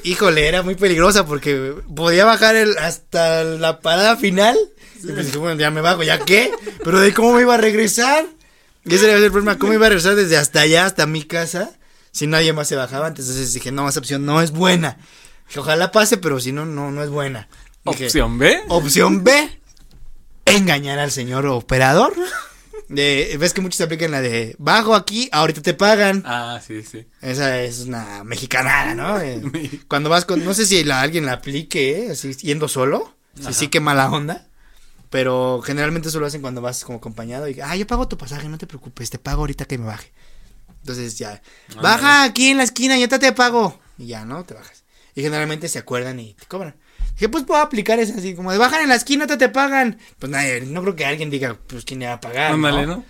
[0.02, 4.56] híjole, era muy peligrosa porque podía bajar el, hasta la parada final.
[5.02, 6.50] Y pues dije, bueno, ya me bajo, ¿ya qué?
[6.82, 8.24] Pero de cómo me iba a regresar.
[8.84, 11.70] Y ese era el problema, ¿cómo iba a regresar desde hasta allá, hasta mi casa?
[12.10, 14.98] Si nadie más se bajaba, entonces dije, no, esa opción no es buena.
[15.56, 17.48] Ojalá pase, pero si no, no, no es buena.
[17.84, 18.60] Dije, Opción B.
[18.68, 19.60] Opción B,
[20.46, 22.14] engañar al señor operador.
[22.88, 26.22] De, ves que muchos aplican la de bajo aquí, ahorita te pagan.
[26.26, 27.06] Ah, sí, sí.
[27.22, 29.20] Esa es una mexicanada, ¿no?
[29.20, 32.10] Eh, cuando vas con, no sé si la, alguien la aplique, ¿eh?
[32.12, 33.14] así yendo solo.
[33.36, 33.52] Sí, Ajá.
[33.52, 34.46] sí, que mala onda.
[35.10, 38.48] Pero generalmente eso lo hacen cuando vas como acompañado y, ah, yo pago tu pasaje,
[38.48, 40.12] no te preocupes, te pago ahorita que me baje.
[40.80, 41.40] Entonces ya,
[41.80, 43.80] baja aquí en la esquina, ya te, te pago.
[43.96, 44.44] Y ya, ¿no?
[44.44, 44.84] Te bajas.
[45.14, 46.74] Y generalmente se acuerdan y te cobran.
[47.14, 49.98] Dije, pues puedo aplicar eso así, como de bajan en la esquina, te, te pagan.
[50.18, 52.56] Pues nadie, no creo que alguien diga, pues quién le va a pagar.
[52.56, 52.86] ¿no?
[52.86, 53.04] ¿no?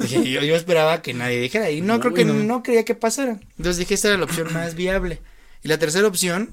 [0.00, 2.34] Dije, yo, yo esperaba que nadie dijera y no creo que no.
[2.34, 2.62] no.
[2.62, 3.38] creía que pasara.
[3.56, 5.20] Entonces dije, esta era la opción más viable.
[5.62, 6.50] Y la tercera opción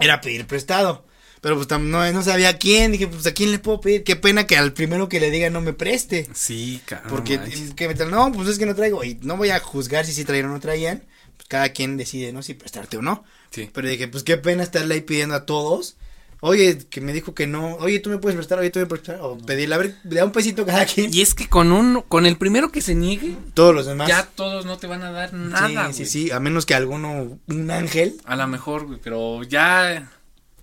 [0.00, 1.06] era pedir prestado.
[1.40, 2.92] Pero pues no, no sabía a quién.
[2.92, 4.04] Dije, pues a quién le puedo pedir.
[4.04, 6.28] Qué pena que al primero que le diga no me preste.
[6.34, 7.08] Sí, cabrón.
[7.08, 7.40] Porque
[7.76, 9.04] que me no, pues es que no traigo.
[9.04, 11.04] Y no voy a juzgar si sí traían o no traían.
[11.36, 12.42] Pues cada quien decide, ¿no?
[12.42, 13.24] Si prestarte o no.
[13.50, 13.70] Sí.
[13.72, 15.96] Pero dije, pues qué pena estarle ahí pidiendo a todos.
[16.42, 17.74] Oye, que me dijo que no.
[17.76, 18.58] Oye, tú me puedes prestar.
[18.58, 19.24] Oye, tú me puedes prestar.
[19.24, 21.12] O pedirle, a ver, le da un pesito a cada quien.
[21.12, 24.08] Y es que con un, con el primero que se niegue, Todos los demás.
[24.08, 27.38] ya todos no te van a dar nada, sí, sí, sí, a menos que alguno,
[27.46, 28.20] un ángel.
[28.24, 30.10] A lo mejor, güey, pero ya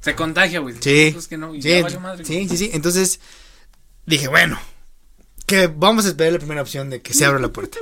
[0.02, 0.76] se contagia, güey.
[0.80, 1.12] Sí.
[1.14, 2.72] Pues que no, y sí, ya valió madre, sí, sí, sí.
[2.74, 3.20] Entonces
[4.06, 4.60] dije, bueno,
[5.46, 7.78] que vamos a esperar la primera opción de que se abra la puerta.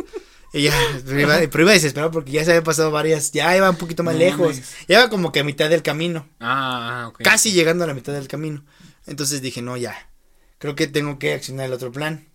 [0.55, 0.73] Y ya,
[1.05, 4.03] pero iba, pero iba desesperado porque ya se había pasado varias, ya iba un poquito
[4.03, 4.57] más No lejos.
[4.87, 7.21] Ya iba como que a mitad del camino, Ah, ah, ok.
[7.23, 8.63] casi llegando a la mitad del camino.
[9.05, 10.09] Entonces dije, no, ya,
[10.57, 12.27] creo que tengo que accionar el otro plan.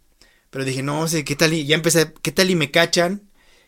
[0.51, 1.53] Pero dije, no sé, ¿qué tal?
[1.55, 3.23] Y ya empecé, ¿qué tal y me cachan?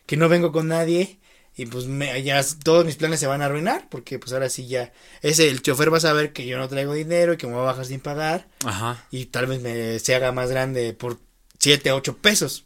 [0.05, 1.19] Que no vengo con nadie.
[1.55, 3.87] Y pues me, ya todos mis planes se van a arruinar.
[3.89, 4.91] Porque pues ahora sí ya.
[5.21, 7.61] Ese, el chofer va a saber que yo no traigo dinero y que me voy
[7.61, 8.47] a bajar sin pagar.
[8.65, 9.05] Ajá.
[9.11, 11.19] Y tal vez me se haga más grande por
[11.59, 12.65] 7, 8 pesos.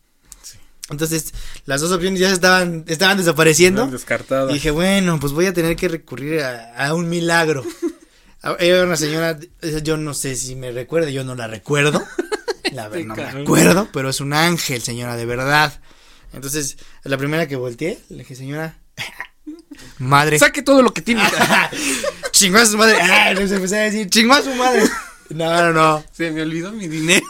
[0.90, 1.34] Entonces,
[1.66, 3.88] las dos opciones ya estaban, estaban desapareciendo.
[3.88, 4.50] Descartada.
[4.52, 7.64] Y dije, bueno, pues voy a tener que recurrir a, a un milagro.
[8.60, 9.38] Era una señora,
[9.84, 12.04] yo no sé si me recuerda, yo no la recuerdo.
[12.72, 15.80] La verdad, no me acuerdo, pero es un ángel, señora, de verdad.
[16.34, 18.78] Entonces, la primera que volteé, le dije, señora,
[20.00, 20.38] madre.
[20.38, 21.24] Saque todo lo que tiene.
[22.32, 22.98] chingó a su madre.
[23.02, 24.84] Ah, no se empecé a decir, chingó a su madre.
[25.30, 26.04] No, no, no.
[26.12, 27.26] Se me olvidó mi dinero.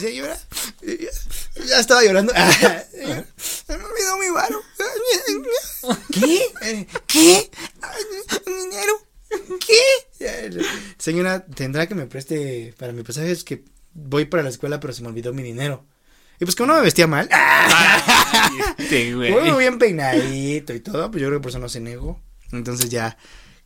[0.00, 0.36] Señora,
[1.68, 2.32] ya estaba llorando.
[3.36, 4.62] Se me olvidó mi varo.
[6.12, 6.86] ¿Qué?
[7.06, 7.50] ¿Qué?
[7.80, 8.02] Ay,
[8.46, 9.00] ¿Mi dinero?
[9.66, 10.60] ¿Qué?
[10.98, 13.30] Señora, tendrá que me preste para mi pasaje.
[13.30, 15.86] Es que voy para la escuela, pero se me olvidó mi dinero.
[16.40, 17.28] Y pues como no me vestía mal.
[18.78, 19.32] Güey.
[19.32, 22.20] Muy bien peinadito y todo, pues yo creo que por eso no se negó.
[22.52, 23.16] Entonces ya,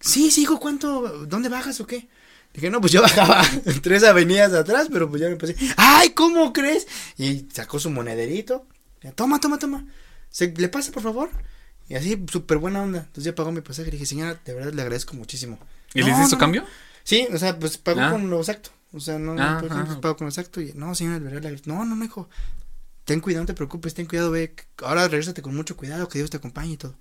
[0.00, 1.26] sí, sí, hijo, ¿cuánto?
[1.26, 2.08] ¿Dónde bajas o qué?
[2.60, 3.42] Dije, no, pues yo bajaba
[3.82, 5.54] tres avenidas atrás, pero pues ya me pasé.
[5.76, 6.88] ¡Ay, ¿cómo crees?
[7.16, 8.66] Y sacó su monederito.
[9.14, 9.86] Toma, toma, toma.
[10.28, 11.30] ¿Se, ¿Le pasa, por favor?
[11.88, 12.98] Y así, súper buena onda.
[12.98, 13.86] Entonces ya pagó mi pasaje.
[13.86, 15.58] Le dije, señora, de verdad le agradezco muchísimo.
[15.94, 16.64] ¿Y No, le hiciste su no, cambio?
[17.04, 18.10] Sí, o sea, pues pagó Ah.
[18.10, 18.70] con lo exacto.
[18.92, 20.60] O sea, no, no, Ah, pues, ah, pues, pagó con lo exacto.
[20.60, 21.70] Y, no, señora, de verdad, le agradezco.
[21.70, 22.28] no, no, no, hijo.
[23.04, 24.54] Ten cuidado, no te preocupes, ten cuidado, ve.
[24.82, 26.94] Ahora regrésate con mucho cuidado, que Dios te acompañe y todo.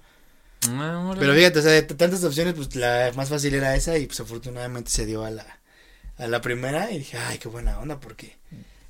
[0.69, 1.13] Ah.
[1.17, 4.19] Pero fíjate, o sea, de tantas opciones, pues la más fácil era esa y pues
[4.19, 5.59] afortunadamente se dio a la,
[6.17, 8.37] a la primera y dije, ay, qué buena onda, porque,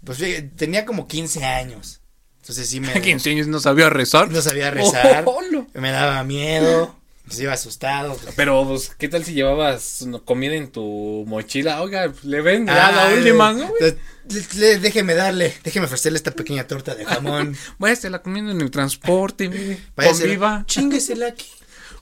[0.04, 2.02] pues fíjate, tenía como 15 años.
[2.42, 2.92] Entonces sí me...
[2.94, 4.32] A 15 años no sabía rezar.
[4.32, 5.24] No sabía rezar.
[5.28, 5.42] Oh.
[5.74, 6.97] Me daba miedo.
[7.30, 8.18] Se iba asustado.
[8.36, 11.82] Pero, pues, ¿qué tal si llevabas comida en tu mochila?
[11.82, 13.68] Oiga, pues, le ven Ah, la última, ¿no?
[13.68, 13.96] güey?
[14.30, 17.56] le- le- déjeme darle, déjeme ofrecerle esta pequeña torta de jamón.
[17.80, 19.80] Váyase la comiendo en el transporte, mire.
[19.96, 20.64] Conviva.
[20.68, 21.48] Chinguesela aquí.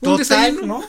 [0.16, 0.66] Total, desayuno.
[0.80, 0.88] ¿no?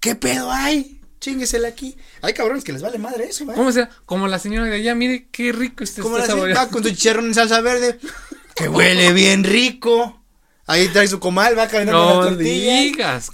[0.00, 1.00] ¿Qué pedo hay?
[1.20, 1.96] Chinguesela aquí.
[2.22, 3.52] Hay cabrones que les vale madre eso, ¿eh?
[3.54, 3.90] ¿Cómo sea?
[4.06, 6.54] Como la señora de allá, mire qué rico este ¿Cómo está la.
[6.54, 7.98] Va con su chicharrón en salsa verde.
[8.54, 10.19] Que huele bien rico.
[10.70, 12.80] Ahí trae su comal, va caminando No con la tortilla.
[12.80, 13.30] digas,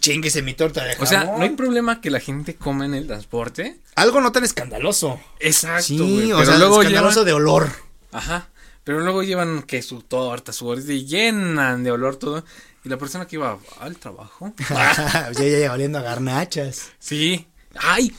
[0.00, 1.04] chinguese mi torta de jamón.
[1.04, 3.78] O sea, no hay problema que la gente coma en el transporte.
[3.96, 5.18] Algo no tan escandaloso.
[5.40, 7.68] Exacto, Sí, o Pero sea, luego escandaloso llevan, de olor.
[8.12, 8.48] ajá.
[8.84, 12.44] Pero luego llevan que su torta, su gordita y llenan de olor todo.
[12.84, 14.52] Y la persona que iba al trabajo.
[14.70, 16.90] ya, ya, ya, oliendo a garnachas.
[16.98, 17.46] Sí.
[17.76, 18.14] Ay,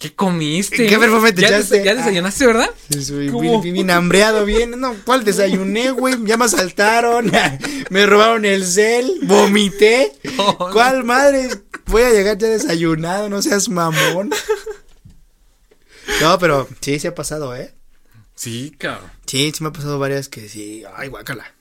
[0.00, 0.86] ¿qué comiste?
[0.88, 1.76] ¿Qué perfume te ¿Ya echaste?
[1.76, 2.70] des- ya desayunaste, ¿verdad?
[2.90, 4.80] Sí, soy bien, bien hambreado, bien.
[4.80, 6.16] No, ¿cuál desayuné, güey?
[6.24, 7.30] Ya me asaltaron.
[7.90, 9.20] me robaron el cel.
[9.22, 10.12] Vomité.
[10.72, 11.48] ¿Cuál madre?
[11.86, 14.30] Voy a llegar ya desayunado, no seas mamón.
[16.20, 17.72] No, pero sí, se ha pasado, ¿eh?
[18.34, 19.10] Sí, cabrón.
[19.26, 20.82] Sí, sí me ha pasado varias que sí.
[20.96, 21.54] Ay, guácala.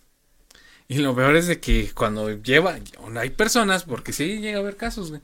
[0.87, 2.79] Y lo peor es de que cuando lleva,
[3.19, 5.21] hay personas, porque sí llega a haber casos, güey,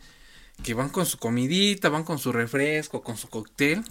[0.63, 3.83] que van con su comidita, van con su refresco, con su cóctel,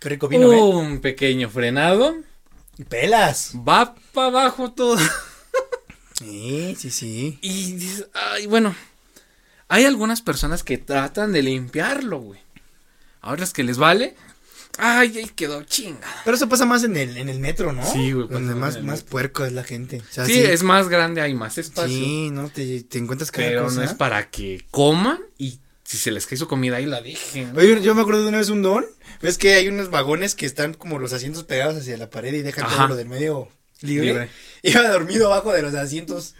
[0.00, 0.60] Qué rico vino, ¿eh?
[0.62, 2.16] un pequeño frenado,
[2.88, 3.52] Pelas.
[3.56, 4.96] va para abajo todo.
[6.18, 7.38] Sí, sí, sí.
[7.42, 8.74] Y dices, ay, bueno,
[9.68, 12.40] hay algunas personas que tratan de limpiarlo, güey.
[13.20, 14.14] A otras que les vale,
[14.78, 16.06] ay, ahí quedó chinga.
[16.24, 17.84] Pero eso pasa más en el, en el metro, ¿no?
[17.84, 20.00] Sí, güey, Donde más más, puerco es la gente.
[20.00, 21.88] O sea, Sí, es más grande, hay más espacio.
[21.96, 22.48] Sí, ¿no?
[22.48, 23.76] Te, te encuentras cada pero cosa.
[23.76, 27.56] no es para que coman y si se les cae su comida ahí la dejen.
[27.56, 28.84] Oye, yo me acuerdo de una vez un don.
[29.22, 32.42] ¿Ves que hay unos vagones que están como los asientos pegados hacia la pared y
[32.42, 32.76] dejan Ajá.
[32.76, 33.48] todo lo del medio
[33.80, 34.06] libre?
[34.06, 34.30] Libre.
[34.62, 36.34] Iba dormido abajo de los asientos.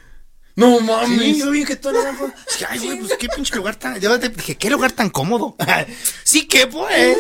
[0.55, 1.39] No Sí, mames.
[1.39, 2.31] yo vi que todo abajo.
[2.53, 3.99] Dije, Ay, güey, pues qué pinche lugar tan.
[3.99, 5.57] Yo te dije, qué lugar tan cómodo.
[6.25, 7.17] sí, que pues.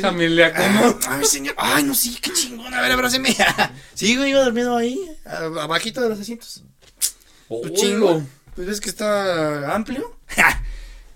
[0.00, 0.98] Familia, ¿cómo?
[1.06, 1.54] Ay, señor.
[1.58, 2.72] Ay, no, sí, qué chingón.
[2.72, 3.36] A ver, abráceme.
[3.94, 6.62] sí, güey, iba dormido ahí, abajito de los asientos.
[7.48, 7.74] Pues Hola.
[7.74, 8.22] chingo.
[8.54, 10.16] Pues ves que está amplio.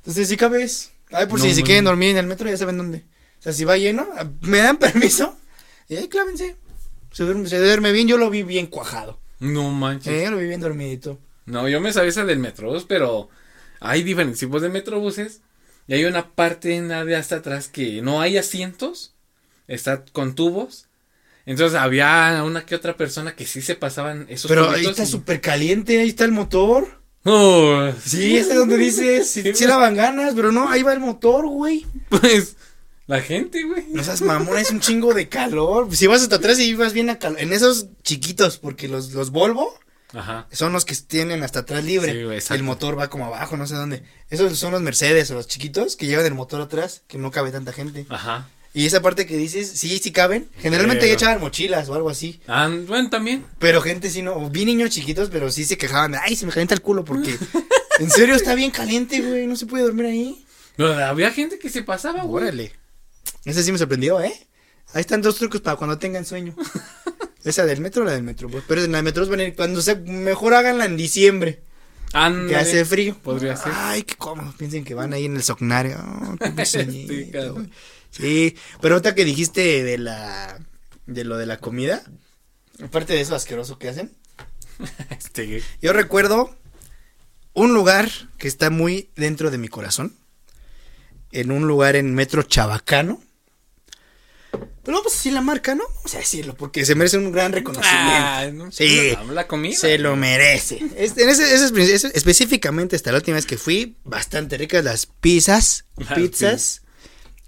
[0.07, 0.93] Entonces sí cabes.
[1.11, 3.05] Ay, por No si se quieren dormir en el metro, ya saben dónde.
[3.39, 4.07] O sea, si va lleno,
[4.43, 5.37] me dan permiso.
[5.89, 6.57] Y ahí clávense.
[7.13, 9.21] Se duerme, se duerme bien, yo lo vi bien cuajado.
[9.41, 10.13] No manches.
[10.13, 11.19] Eh, lo vi bien dormidito.
[11.45, 13.29] No, yo me sabía esa del metrobús, pero
[13.81, 15.41] hay diferentes tipos de metrobuses.
[15.89, 19.15] Y hay una parte en la de hasta atrás que no hay asientos.
[19.69, 20.87] Está con tubos.
[21.47, 25.07] Entonces había una que otra persona que sí se pasaban esos Pero ahí está y-
[25.07, 27.01] súper caliente, ahí está el motor.
[27.27, 31.01] Oh, Sí, ese es donde dices, si, si daban ganas, pero no, ahí va el
[31.01, 31.85] motor, güey.
[32.09, 32.57] Pues
[33.07, 33.85] la gente, güey.
[33.91, 35.95] No seas mamón, es un chingo de calor.
[35.95, 37.41] Si vas hasta atrás y vas bien a calor.
[37.41, 39.73] En esos chiquitos, porque los, los Volvo
[40.13, 40.47] Ajá.
[40.51, 42.13] son los que tienen hasta atrás libre.
[42.13, 42.55] Sí, güey, exacto.
[42.55, 44.03] el motor va como abajo, no sé dónde.
[44.31, 47.53] Esos son los Mercedes o los chiquitos que llevan el motor atrás, que no cabe
[47.53, 48.07] tanta gente.
[48.09, 48.49] Ajá.
[48.77, 50.51] Y esa parte que dices, sí, sí caben.
[50.59, 52.43] Generalmente Pero- ya echaban mochilas o algo así.
[52.47, 53.43] Ah, bueno, también.
[53.59, 56.53] Pero gente sí no, vi niños chiquitos, pero sí se quejaban de, ay, se me
[56.53, 57.39] calienta el culo porque
[58.01, 60.45] en serio está bien caliente, güey, no se puede dormir ahí.
[60.77, 62.45] No, había gente que se pasaba, güey.
[62.45, 62.73] Órale.
[63.47, 64.35] Ese sí me sorprendió, ¿eh?
[64.93, 66.55] Ahí están dos trucos para cuando tengan sueño.
[67.45, 68.51] Esa del metro o la del metro.
[68.51, 71.63] Pues, pero en la del metro van a ir cuando se mejor háganla en diciembre.
[72.13, 73.17] Que hace frío.
[73.23, 73.73] Podría ser.
[73.75, 74.53] Ay, qué cómodo.
[74.59, 75.97] Piensen que van ahí en el socnario.
[75.99, 77.31] Oh, qué Sí.
[78.17, 80.59] Sí, pero ahorita que dijiste de la
[81.07, 82.03] de lo de la comida,
[82.83, 84.13] aparte de eso asqueroso que hacen,
[85.11, 86.57] Este, yo recuerdo
[87.55, 90.15] un lugar que está muy dentro de mi corazón.
[91.33, 93.21] En un lugar en Metro Chabacano.
[94.53, 95.85] Pero vamos a decir la marca, ¿no?
[95.97, 97.97] Vamos a decirlo, porque se merece un gran reconocimiento.
[98.01, 99.13] Ah, no, Sí.
[99.27, 99.77] no, La comida.
[99.77, 100.81] Se lo merece.
[100.97, 105.07] Este, en ese, ese- ese- específicamente, hasta la última vez que fui, bastante ricas las
[105.07, 106.83] pizzas, Las pizzas,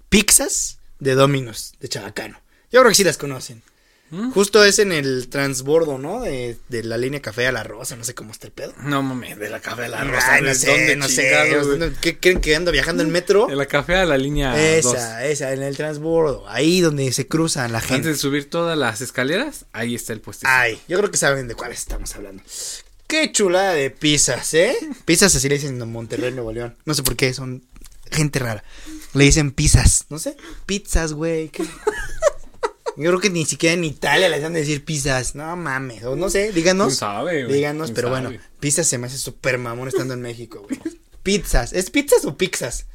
[0.09, 2.39] pizzas de Domino's, de Chabacano.
[2.71, 3.63] Yo creo que sí las conocen.
[4.11, 4.31] ¿Mm?
[4.31, 6.21] Justo es en el transbordo, ¿no?
[6.21, 8.73] De, de la línea Café a la Rosa, no sé cómo está el pedo.
[8.81, 10.41] No mames, de la café a la Ay, rosa.
[10.41, 11.93] no ¿de sé, dónde no sé.
[12.01, 13.45] ¿Qué creen que ando viajando en metro?
[13.45, 14.59] De la café a la línea 2.
[14.95, 16.49] Esa, esa, en el transbordo.
[16.49, 18.07] Ahí donde se cruzan la Antes gente.
[18.09, 20.47] de subir todas las escaleras, ahí está el puesto.
[20.49, 22.41] Ay, yo creo que saben de cuáles estamos hablando.
[23.05, 24.75] Qué chulada de pizzas, ¿eh?
[25.05, 26.75] Pizzas así le dicen en Monterrey, Nuevo León.
[26.85, 27.63] No sé por qué, son
[28.11, 28.63] gente rara.
[29.13, 30.37] Le dicen pizzas, no sé.
[30.65, 31.49] Pizzas, güey.
[31.49, 31.63] ¿qué?
[32.97, 35.33] Yo creo que ni siquiera en Italia les dan de decir pizzas.
[35.33, 36.95] No mames, o no sé, ¿Quién díganos.
[36.97, 37.55] sabe, güey?
[37.55, 38.27] Díganos, ¿Quién pero sabe?
[38.27, 40.79] bueno, pizzas se me hace súper mamón estando en México, güey.
[41.23, 42.85] Pizzas, ¿es pizzas o pizzas?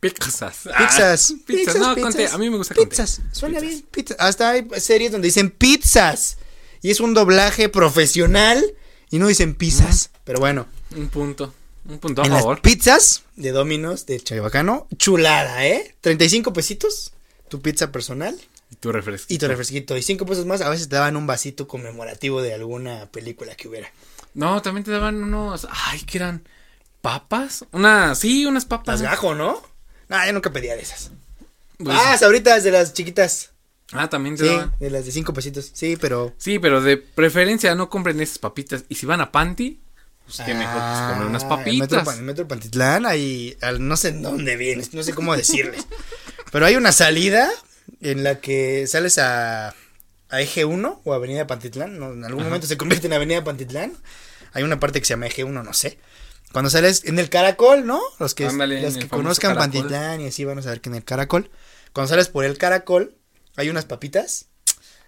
[0.00, 0.66] Pizzas.
[0.72, 1.34] Ah, Pizzas.
[1.46, 1.76] pizzas.
[1.76, 2.28] No, conté.
[2.28, 2.90] A mí me gusta conté.
[2.90, 3.20] Pizzas.
[3.32, 3.84] Suena bien.
[3.90, 4.16] Pizzas.
[4.20, 6.36] Hasta hay series donde dicen pizzas.
[6.82, 8.62] y es un doblaje profesional
[9.10, 10.10] y no dicen pizzas.
[10.24, 10.66] Pero bueno.
[10.94, 11.52] Un punto.
[11.88, 12.56] Un punto a en favor.
[12.56, 15.94] Las pizzas de Domino's de Chavacano, chulada, ¿eh?
[16.02, 17.12] 35 pesitos,
[17.48, 18.38] tu pizza personal.
[18.70, 19.34] Y tu refresquito.
[19.34, 19.96] Y tu refresquito.
[19.96, 23.66] Y 5 pesos más, a veces te daban un vasito conmemorativo de alguna película que
[23.68, 23.90] hubiera.
[24.34, 25.66] No, también te daban unos.
[25.70, 26.46] Ay, que eran.
[27.00, 27.64] ¿Papas?
[27.72, 28.14] Una.
[28.14, 29.00] Sí, unas papas.
[29.00, 29.62] Las gajo, ¿no?
[30.08, 31.10] No, yo nunca pedía de esas.
[31.78, 33.52] Pues- ah, sabritas de las chiquitas.
[33.92, 34.74] Ah, también te Sí, daban.
[34.78, 35.70] de las de 5 pesitos.
[35.72, 36.34] Sí, pero.
[36.36, 38.84] Sí, pero de preferencia no compren esas papitas.
[38.90, 39.80] Y si van a Panty,
[40.36, 42.16] pues qué mejor pues comer unas Ah, metro, papitas.
[42.18, 45.86] El metro Pantitlán, al- no sé en dónde vienes, no sé cómo decirles.
[46.52, 47.50] pero hay una salida
[48.00, 49.68] en la que sales a,
[50.28, 52.12] a Eje 1 o Avenida Pantitlán, ¿no?
[52.12, 53.92] en algún momento se convierte en Avenida Pantitlán.
[54.52, 55.98] Hay una parte que se llama Eje 1, no sé.
[56.52, 58.00] Cuando sales en el Caracol, ¿no?
[58.18, 59.72] Los que, Ándale, los en que conozcan Caracol.
[59.80, 61.50] Pantitlán y así van a saber que en el Caracol.
[61.92, 63.14] Cuando sales por el Caracol,
[63.56, 64.46] hay unas papitas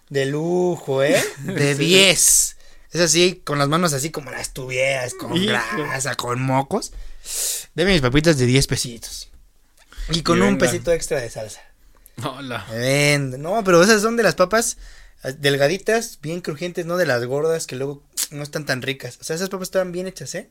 [0.09, 1.19] de lujo, ¿eh?
[1.39, 2.57] De 10.
[2.91, 5.53] Es así, con las manos así como las tuvieras, con Hijo.
[5.77, 6.91] grasa, con mocos.
[7.73, 9.29] Deme mis papitas de 10 pesitos.
[10.09, 11.61] Y con Y un pesito extra de salsa.
[12.23, 12.65] Hola.
[12.71, 13.37] Vende.
[13.37, 14.77] No, pero esas son de las papas
[15.23, 19.17] eh, delgaditas, bien crujientes, no de las gordas que luego no están tan ricas.
[19.21, 20.49] O sea, esas papas estaban bien hechas, ¿eh?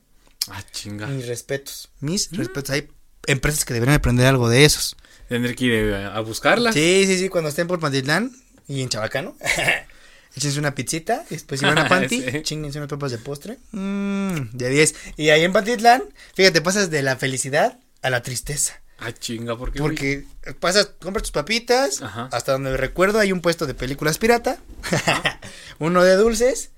[0.48, 1.06] Ah, chinga.
[1.08, 1.90] Mis respetos.
[2.00, 2.36] Mis Mm.
[2.36, 2.70] respetos.
[2.70, 2.88] Hay
[3.26, 4.96] empresas que deberían aprender algo de esos.
[5.28, 6.74] Tendré que ir a buscarlas.
[6.74, 8.32] Sí, sí, sí, cuando estén por Pantitlán
[8.66, 9.36] y en Chabacano.
[10.36, 12.42] Échense una pizzita y después si van a Panti, Sí.
[12.42, 13.58] chinguense unas papas de postre.
[13.72, 14.94] Mmm, de 10.
[15.16, 16.02] Y ahí en Pantitlán,
[16.34, 18.80] fíjate, pasas de la felicidad a la tristeza.
[18.98, 19.80] Ah, chinga, ¿por qué?
[19.80, 19.90] güey?
[19.94, 20.26] Porque
[20.60, 22.28] pasas, compras tus papitas, Ajá.
[22.32, 24.58] hasta donde recuerdo hay un puesto de películas pirata,
[25.78, 26.70] uno de dulces,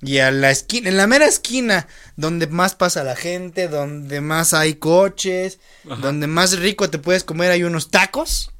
[0.00, 1.86] y a la esquina, en la mera esquina,
[2.16, 5.96] donde más pasa la gente, donde más hay coches, Ajá.
[6.00, 8.50] donde más rico te puedes comer, hay unos tacos.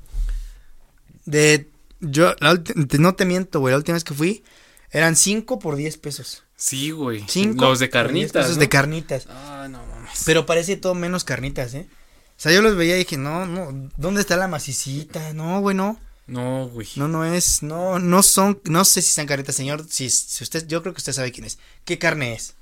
[1.25, 1.69] De,
[2.11, 2.61] yo, la
[2.99, 4.43] no te miento, güey, la última vez que fui,
[4.91, 6.45] eran 5 por 10 pesos.
[6.57, 7.25] Sí, güey.
[7.29, 8.45] 5 Los de carnitas.
[8.45, 8.61] pesos ¿no?
[8.61, 9.27] de carnitas.
[9.29, 10.23] Ah, no mames.
[10.25, 11.87] Pero parece todo menos carnitas, ¿eh?
[11.91, 15.33] O sea, yo los veía y dije, no, no, ¿dónde está la macicita?
[15.33, 15.99] No, güey, no.
[16.27, 16.89] No, güey.
[16.97, 19.85] No, no es, no, no son, no sé si son carnitas, señor.
[19.89, 21.59] Si, si usted, yo creo que usted sabe quién es.
[21.85, 22.55] ¿Qué carne es?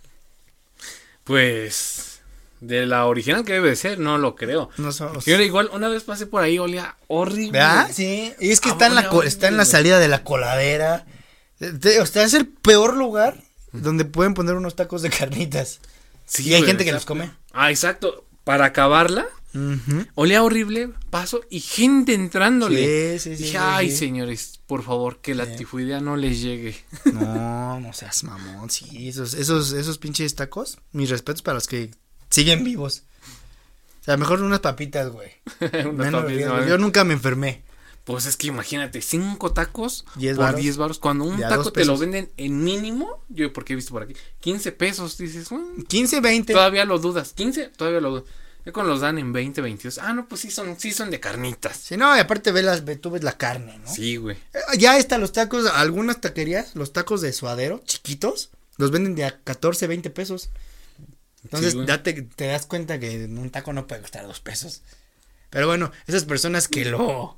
[1.24, 2.13] Pues.
[2.66, 4.70] De la original que debe de ser, no lo creo.
[4.78, 5.18] No son.
[5.20, 7.52] Yo igual, una vez pasé por ahí, olía horrible.
[7.58, 7.90] ¿Verdad?
[7.92, 8.32] Sí.
[8.40, 11.06] Y es que Ah, está en la, está en la salida de la coladera.
[11.60, 13.42] Eh, O sea, es el peor lugar
[13.72, 15.80] donde pueden poner unos tacos de carnitas.
[16.26, 17.30] Sí, y hay güey, gente que los come.
[17.52, 18.24] Ah, exacto.
[18.44, 20.06] Para acabarla, Ujú.
[20.16, 23.18] olía horrible, paso y gente entrándole.
[23.18, 23.96] Sí, sí, sí, Dije, sí, ay, sí.
[23.96, 26.76] señores, por favor, que la tifoidea no les llegue.
[27.12, 28.68] No, no seas mamón.
[28.70, 30.78] Sí, esos, esos, esos pinches tacos.
[30.92, 31.90] Mis respetos para los que
[32.34, 33.02] siguen vivos.
[34.00, 35.30] O sea, mejor unas papitas, güey.
[35.60, 36.68] Unas Menos papitas.
[36.68, 37.62] Yo nunca me enfermé.
[38.04, 40.60] Pues es que imagínate, cinco tacos Diez por varos.
[40.60, 40.98] 10 baros.
[40.98, 44.72] Cuando un taco te lo venden en mínimo, yo porque he visto por aquí, 15
[44.72, 46.52] pesos, dices, "Mm, 15, 20.
[46.52, 47.32] todavía lo dudas.
[47.32, 48.24] 15, todavía lo dudas.
[48.66, 51.18] Ya cuando los dan en 20, 22, ah, no, pues sí son, sí son de
[51.20, 51.78] carnitas.
[51.78, 53.90] Sí, no, y aparte ve las, ve- tú ves la carne, ¿no?
[53.90, 54.36] Sí, güey.
[54.52, 59.24] Eh, Ya están los tacos, algunas taquerías, los tacos de suadero, chiquitos, los venden de
[59.24, 60.50] a 14, 20 pesos.
[61.44, 64.82] Entonces, Sí, ya te, das cuenta que un taco no puede costar dos pesos.
[65.50, 67.36] Pero bueno, esas personas que lo,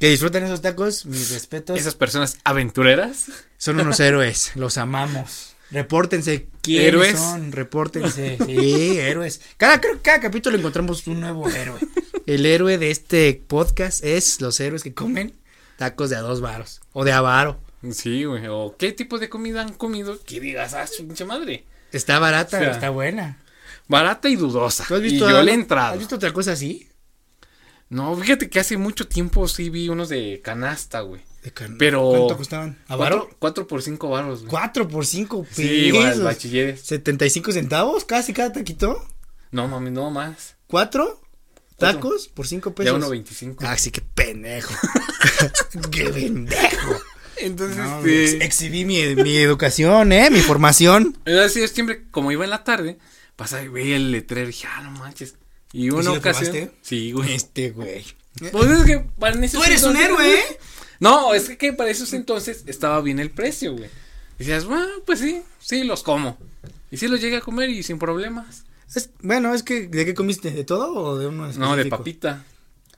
[0.00, 3.26] que disfrutan esos tacos, mis respetos, Esas personas aventureras.
[3.58, 5.54] son unos héroes, los amamos.
[5.70, 7.18] Repórtense quiénes ¿Héroes?
[7.18, 8.38] son, repórtense.
[8.46, 9.40] Sí, héroes.
[9.56, 11.80] Cada, creo que cada capítulo encontramos un nuevo héroe.
[12.26, 15.34] El héroe de este podcast es los héroes que comen
[15.76, 17.60] tacos de a dos varos o de a varo.
[17.92, 18.46] Sí, güey.
[18.48, 21.64] O qué tipo de comida han comido que digas, ah, su pinche madre.
[21.96, 23.38] Está barata, O sea, está buena.
[23.88, 24.84] Barata y dudosa.
[24.86, 25.92] ¿Tú has visto y yo le he entrado.
[25.94, 26.88] ¿Has visto otra cosa así?
[27.90, 31.22] No, fíjate que hace mucho tiempo sí vi unos de canasta, güey.
[31.42, 31.76] De carne.
[31.78, 32.78] Pero- ¿Cuánto costaban?
[32.88, 33.18] ¿A varo?
[33.20, 34.50] Cuatro, cuatro por cinco baros, güey.
[34.50, 35.56] Cuatro por cinco pesos.
[35.56, 36.80] Sí, igual, bachilleres.
[36.80, 39.06] 75 centavos casi cada taquito.
[39.50, 40.56] No, mami, no más.
[40.66, 41.20] ¿Cuatro?
[41.76, 42.00] Cuatro.
[42.00, 42.28] ¿Tacos?
[42.28, 42.96] Por cinco Ya pesos.
[42.96, 43.64] uno veinticinco.
[43.66, 44.72] Ah, sí, qué pendejo.
[45.90, 46.94] qué pendejo.
[47.38, 50.30] Entonces, No, este, ex- exhibí mi, mi educación, ¿eh?
[50.30, 51.16] Mi formación.
[51.26, 52.98] Yo siempre, como iba en la tarde,
[53.36, 55.34] pasaba y veía el letrero y dije, ah, no manches.
[55.72, 56.70] Y una sí lo ocasión.
[56.82, 57.32] Sí, güey.
[57.34, 58.04] Este, güey.
[58.52, 60.58] Pues es que para esos Tú eres un héroe, ¿eh?
[61.00, 63.90] No, es que, para esos entonces estaba bien el precio, güey.
[64.38, 66.38] Y decías, bueno, pues sí, sí, los como.
[66.90, 68.64] Y sí los llegué a comer y sin problemas.
[68.94, 70.50] Es- bueno, es que, ¿de qué comiste?
[70.50, 71.96] ¿De todo o de uno No, de específico?
[71.96, 72.44] papita.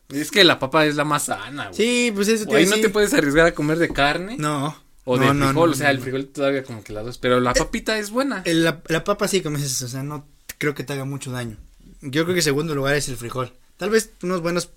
[0.08, 1.74] Es que la papa es la más sana, güey.
[1.76, 4.76] Sí, pues eso Ahí iba a no te puedes arriesgar a comer de carne No.
[5.04, 5.70] o de no, frijol.
[5.70, 7.18] no, o sea, el frijol todavía como que la dos.
[7.18, 8.42] Pero la papita es buena.
[8.46, 10.26] La, la papa sí, como dices, o sea, no
[10.58, 11.56] creo que te haga mucho daño.
[12.02, 13.52] Yo creo que en segundo lugar es el frijol.
[13.76, 14.70] Tal vez unos buenos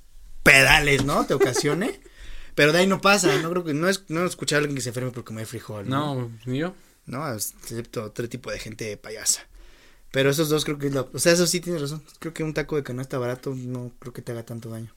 [0.43, 1.25] pedales, ¿no?
[1.25, 1.99] Te ocasione.
[2.55, 4.75] pero de ahí no pasa, no creo que, no es, no he escuchado a alguien
[4.75, 5.87] que se enferme por comer frijol.
[5.87, 6.73] No, ni yo.
[7.05, 7.31] ¿no?
[7.33, 9.41] Excepto otro tipo de gente payasa.
[10.11, 12.03] Pero esos dos creo que es lo, o sea, eso sí tienes razón.
[12.19, 14.93] Creo que un taco de canasta barato no creo que te haga tanto daño.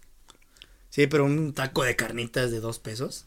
[0.92, 3.24] Sí, pero un taco de carnitas de dos pesos.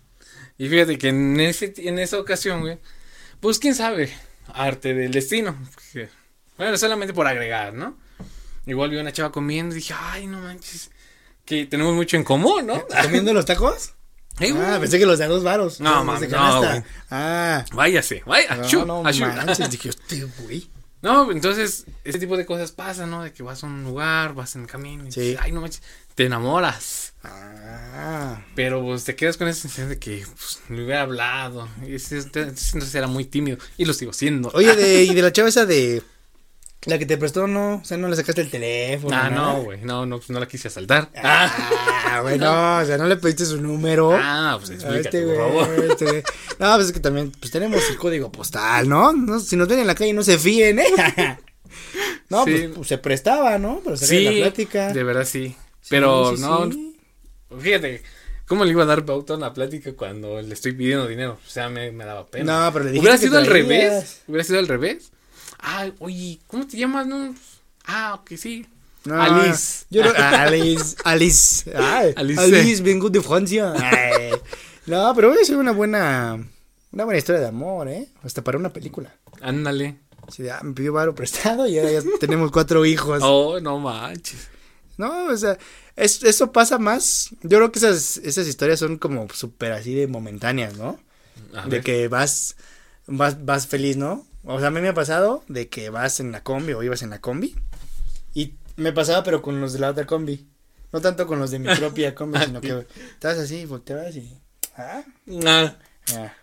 [0.56, 2.78] Y fíjate que en, ese, en esa ocasión, güey,
[3.40, 4.14] pues quién sabe,
[4.54, 5.58] arte del destino.
[5.74, 6.10] Porque,
[6.60, 7.98] bueno, solamente por agregar, ¿no?
[8.68, 10.92] Igual vi una chava comiendo y dije, ay, no manches,
[11.44, 12.86] que tenemos mucho en común, ¿no?
[13.02, 13.94] ¿Comiendo los tacos?
[14.38, 15.80] Ah, pensé que los de a dos varos.
[15.80, 16.84] No, Los mames, no, güey.
[17.10, 17.64] Ah.
[17.72, 20.70] Váyase, vaya, No, no manches, dije, este güey.
[21.06, 23.22] No, entonces, ese tipo de cosas pasan, ¿no?
[23.24, 25.22] De que vas a un lugar, vas en el camino y Sí.
[25.22, 25.84] dices, ay, no manches,
[26.16, 27.14] te enamoras.
[27.24, 28.42] Ah.
[28.56, 31.70] Pero pues te quedas con esa sensación de que pues, me hubiera hablado.
[31.86, 33.58] Y entonces era muy tímido.
[33.78, 34.50] Y lo sigo siendo.
[34.54, 36.02] Oye, de, y de la chava esa de.
[36.86, 37.78] La que te prestó, no.
[37.78, 39.16] O sea, no le sacaste el teléfono.
[39.20, 39.82] Ah, no, güey.
[39.82, 41.10] No, no, pues no la quise asaltar.
[41.16, 41.52] Ah,
[42.08, 44.16] Ah, bueno, o sea, no le pediste su número.
[44.16, 46.24] ah pues explícate, este güey, este güey.
[46.60, 49.12] No, pues es que también, pues tenemos el código postal, ¿no?
[49.14, 50.86] No, Si nos ven en la calle, no se fíen, ¿eh?
[52.30, 52.52] No, Sí.
[52.52, 53.82] pues, pues, se prestaba, ¿no?
[53.84, 54.94] Pero sacar Sí, la plática.
[54.94, 55.56] de verdad sí.
[55.90, 56.70] Pero Sí, no,
[57.60, 58.02] fíjate,
[58.48, 61.40] ¿cómo le iba a dar pauta a una plática cuando le estoy pidiendo dinero?
[61.46, 62.66] O sea, me, me daba pena.
[62.66, 64.22] No, pero le dijiste ¿Hubiera sido al revés?
[64.28, 65.12] ¿Hubiera sido al revés?
[65.60, 67.08] Ah, oye, ¿cómo te llamas?
[67.08, 67.34] No?
[67.86, 68.66] Ah, ok, sí.
[69.06, 69.86] No, Alice.
[69.90, 71.72] Yo no, Alice, Alice.
[71.76, 72.42] Ay, Alice.
[72.42, 72.82] Alice.
[72.82, 73.74] vengo de Francia.
[73.78, 74.32] Ay.
[74.88, 76.38] No, pero sido una buena,
[76.92, 78.08] una buena historia de amor, ¿eh?
[78.24, 79.14] Hasta para una película.
[79.42, 79.98] Ándale.
[80.52, 83.20] Ah, me pidió varo prestado y ahora ya tenemos cuatro hijos.
[83.24, 84.48] Oh, no manches.
[84.98, 85.58] No, o sea,
[85.96, 87.30] es- eso pasa más.
[87.44, 90.98] Yo creo que esas, esas historias son como súper así de momentáneas, ¿no?
[91.54, 91.84] A de ver.
[91.84, 92.56] que vas,
[93.08, 94.26] vas, vas feliz, ¿no?
[94.46, 97.02] O sea, a mí me ha pasado de que vas en la combi o ibas
[97.02, 97.56] en la combi.
[98.34, 100.48] Y me pasaba, pero con los de la otra combi.
[100.92, 104.40] No tanto con los de mi propia combi, sino que estabas así, volteabas y.
[104.78, 105.04] Ah,
[105.46, 105.76] Ah,
[106.16, 106.34] ah.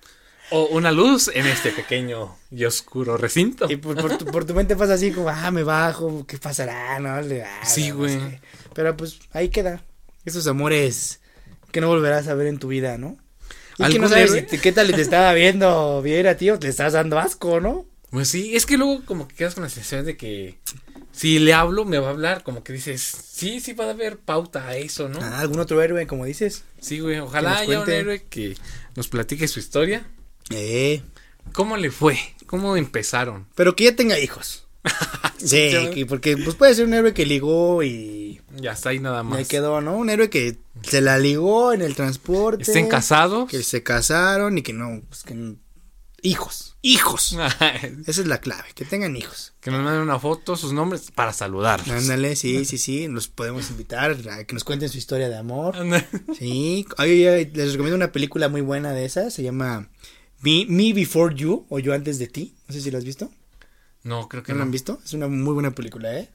[0.51, 3.71] O una luz en este pequeño y oscuro recinto.
[3.71, 6.99] Y por, por tu, por tu mente pasa así como, ah, me bajo, ¿qué pasará?
[6.99, 8.19] No, Le- ah, Sí, no güey.
[8.21, 8.41] sé.
[8.75, 9.83] Pero pues ahí queda.
[10.27, 11.21] Esos amores
[11.71, 13.17] que no volverás a ver en tu vida, ¿no?
[13.75, 14.41] Y que ¿Algún no sabes héroe?
[14.41, 17.59] si te- qué tal te estaba viendo bien a ti o te estás dando asco,
[17.61, 17.87] ¿no?
[18.13, 20.59] Pues sí, es que luego como que quedas con la sensación de que
[21.13, 24.19] si le hablo me va a hablar, como que dices, sí, sí va a haber
[24.19, 25.19] pauta a eso, ¿no?
[25.21, 26.63] Ah, algún otro héroe, como dices.
[26.81, 27.99] Sí, güey, ojalá nos haya un cuente.
[27.99, 28.57] héroe que
[28.97, 30.07] nos platique su historia.
[30.51, 31.03] Eh.
[31.53, 32.19] ¿Cómo le fue?
[32.47, 33.47] ¿Cómo empezaron?
[33.57, 34.67] Pero que ya tenga hijos.
[35.39, 39.23] Sí, que- porque pues puede ser un héroe que ligó y Ya está ahí nada
[39.23, 39.39] más.
[39.39, 39.97] me quedó, ¿no?
[39.97, 42.63] Un héroe que se la ligó en el transporte.
[42.63, 43.51] Estén casados.
[43.51, 45.57] Que se casaron y que no, pues que no-
[46.23, 47.37] hijos, hijos.
[48.07, 49.53] Esa es la clave, que tengan hijos.
[49.61, 51.83] que nos manden una foto, sus nombres, para saludar.
[51.91, 55.77] Ándale, sí, sí, sí, los podemos invitar a que nos cuenten su historia de amor.
[56.39, 59.89] Sí, ay, ay, les recomiendo una película muy buena de esas, se llama
[60.41, 63.31] Me, Me Before You o Yo Antes de Ti, no sé si la has visto.
[64.05, 64.59] No, creo que ¿No no.
[64.61, 65.01] la han visto?
[65.05, 66.29] Es una muy buena película, ¿eh?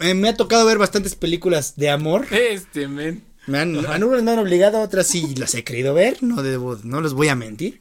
[0.00, 2.26] Eh, me ha tocado ver bastantes películas de amor.
[2.32, 3.24] Este, men.
[3.46, 6.22] Me han, algunas me han obligado, otras sí las he querido ver.
[6.22, 7.80] No debo, no les voy a mentir.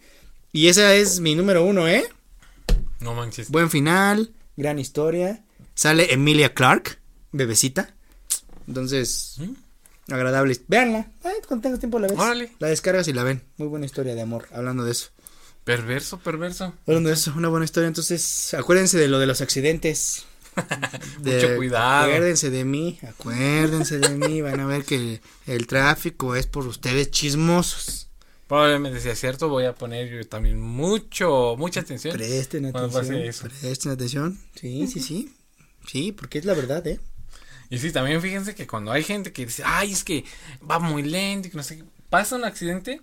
[0.56, 2.06] Y esa es mi número uno, ¿eh?
[3.00, 3.50] No manches.
[3.50, 5.44] Buen final, gran historia.
[5.74, 7.00] Sale Emilia Clark,
[7.32, 7.96] bebecita.
[8.68, 9.40] Entonces,
[10.10, 10.56] agradable.
[10.68, 11.08] Véanla.
[11.24, 12.20] Ay, cuando tengas tiempo la ves.
[12.20, 12.52] Órale.
[12.60, 13.42] La descargas y la ven.
[13.58, 15.08] Muy buena historia de amor, hablando de eso.
[15.64, 16.76] Perverso, perverso.
[16.86, 17.88] Hablando de eso, una buena historia.
[17.88, 20.26] Entonces, acuérdense de lo de los accidentes.
[21.24, 22.12] Mucho cuidado.
[22.12, 24.42] Acuérdense de mí, acuérdense de mí.
[24.42, 28.03] Van a ver que el tráfico es por ustedes chismosos.
[28.54, 32.16] Probablemente sea cierto, voy a poner yo también mucho, mucha atención.
[32.16, 33.22] Presten pase atención.
[33.24, 33.48] eso.
[33.48, 34.40] Presten atención.
[34.54, 35.34] Sí, sí, sí.
[35.88, 37.00] Sí, porque es la verdad, ¿eh?
[37.72, 40.24] Y sí, también fíjense que cuando hay gente que dice, ay, es que
[40.70, 43.02] va muy lento y que no sé qué, pasa un accidente,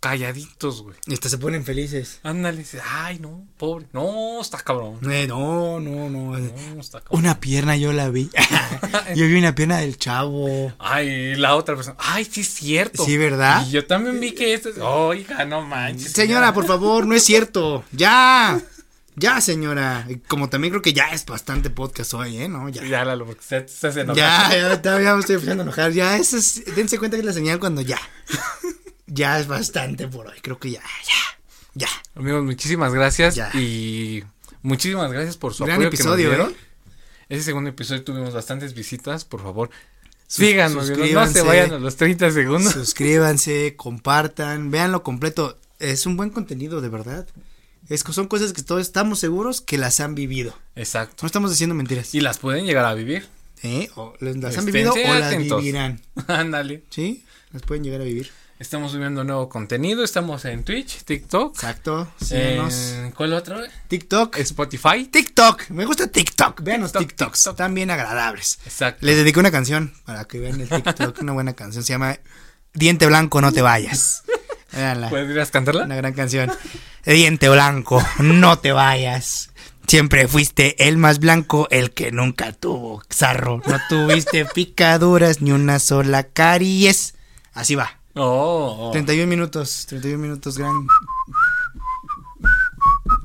[0.00, 0.96] calladitos, güey.
[1.06, 2.20] Y hasta se ponen felices.
[2.22, 3.86] Ándale, dice, ay, no, pobre.
[3.92, 4.98] No, está cabrón.
[5.10, 6.38] Eh, no, no, no.
[6.38, 7.20] No, está cabrón.
[7.20, 8.30] Una pierna yo la vi.
[9.14, 10.72] yo vi una pierna del chavo.
[10.78, 13.04] Ay, la otra persona, ay, sí es cierto.
[13.04, 13.66] Sí, ¿verdad?
[13.66, 16.12] Y yo también vi que esto es, oiga, no manches.
[16.12, 17.84] Señora, por favor, no es cierto.
[17.92, 18.60] Ya.
[19.16, 20.06] Ya, señora.
[20.28, 22.48] Como también creo que ya es bastante podcast hoy, ¿eh?
[22.48, 22.84] No, ya.
[22.84, 25.90] Ya, Lalo, porque se, se ya, ya, ya me estoy empezando a enojar.
[25.90, 27.98] Ya, eso es, dense cuenta que es la señal cuando ya.
[29.08, 30.38] Ya es bastante por hoy.
[30.42, 31.40] Creo que ya, ya,
[31.74, 31.88] ya.
[32.14, 33.34] Amigos, muchísimas gracias.
[33.34, 33.50] Ya.
[33.54, 34.22] Y
[34.62, 36.52] muchísimas gracias por su Gran apoyo episodio, que nos dieron.
[36.52, 36.68] ¿eh?
[37.30, 39.70] Ese segundo episodio tuvimos bastantes visitas, por favor.
[40.26, 42.72] Síganos, no se vayan a los 30 segundos.
[42.72, 45.58] Suscríbanse, compartan, véanlo completo.
[45.78, 47.26] Es un buen contenido, de verdad.
[47.88, 50.54] Es, son cosas que todos estamos seguros que las han vivido.
[50.76, 51.16] Exacto.
[51.22, 52.14] No estamos diciendo mentiras.
[52.14, 53.26] Y las pueden llegar a vivir.
[53.62, 53.88] ¿Eh?
[53.96, 56.02] O las han vivido o las vivirán.
[56.26, 56.82] Ándale.
[56.90, 57.24] ¿Sí?
[57.52, 58.30] Las pueden llegar a vivir.
[58.58, 60.02] Estamos subiendo nuevo contenido.
[60.02, 61.54] Estamos en Twitch, TikTok.
[61.54, 62.08] Exacto.
[62.20, 62.74] Síganos.
[62.92, 63.60] en- ¿Cuál otro?
[63.86, 64.36] TikTok.
[64.38, 65.04] Spotify.
[65.06, 65.70] TikTok.
[65.70, 66.60] Me gusta TikTok.
[66.62, 67.38] Vean los TikTok, TikToks.
[67.38, 67.52] TikTok.
[67.54, 68.58] Están bien agradables.
[68.64, 69.06] Exacto.
[69.06, 71.22] Les dedico una canción para que vean el TikTok.
[71.22, 71.84] una buena canción.
[71.84, 72.18] Se llama
[72.74, 74.24] Diente Blanco, no te vayas.
[74.72, 75.08] Veanla.
[75.08, 75.84] ¿Podrías cantarla?
[75.84, 76.50] Una gran canción.
[77.06, 79.50] Diente Blanco, no te vayas.
[79.86, 83.62] Siempre fuiste el más blanco, el que nunca tuvo zarro.
[83.66, 87.14] No tuviste picaduras ni una sola caries.
[87.54, 87.97] Así va.
[88.14, 88.90] Oh, oh.
[88.92, 90.86] 31 minutos, 31 minutos, gran.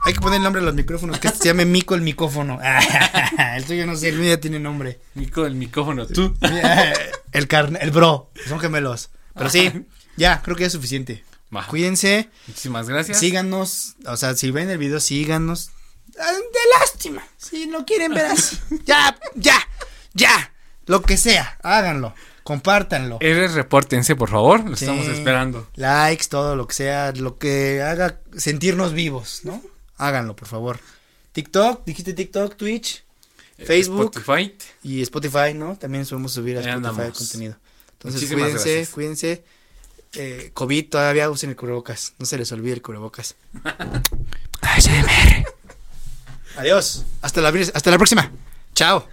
[0.06, 2.60] Hay que poner el nombre a los micrófonos, que se llame Mico el micófono.
[3.56, 5.00] el tuyo no sé, el mío ya tiene nombre.
[5.16, 6.06] Mico, el micrófono.
[6.08, 6.36] ¿Tú?
[7.32, 9.10] El carne, el bro, son gemelos.
[9.34, 11.24] Pero sí, ya, creo que ya es suficiente.
[11.68, 13.20] Cuídense, Muchísimas gracias.
[13.20, 15.72] síganos, o sea, si ven el video, síganos.
[16.20, 18.58] Ah, De lástima, si lo quieren ver así.
[18.86, 19.56] Ya, ya,
[20.14, 20.52] ya,
[20.86, 22.14] lo que sea, háganlo,
[22.44, 23.18] compártanlo.
[23.22, 24.68] Eres repórtense, por favor.
[24.70, 24.86] Lo Sí.
[24.86, 25.68] estamos esperando.
[25.76, 29.62] Likes, todo lo que sea, lo que haga sentirnos vivos, ¿no?
[29.98, 30.80] Háganlo, por favor.
[31.32, 33.04] TikTok, dijiste TikTok, Twitch,
[33.58, 34.56] Facebook Spotify.
[34.84, 35.76] y Spotify, ¿no?
[35.78, 37.18] También subimos subir a Ahí Spotify andamos.
[37.18, 37.56] contenido.
[37.94, 38.90] Entonces, Muchísimas cuídense, gracias.
[38.94, 39.44] cuídense.
[40.16, 42.14] Eh, COVID, todavía usen el cubrebocas.
[42.20, 43.36] No se les olvide el cubrebocas.
[44.62, 45.46] ASMR.
[46.58, 47.06] Adiós.
[47.22, 48.32] Hasta la, hasta la próxima.
[48.76, 49.08] Chao.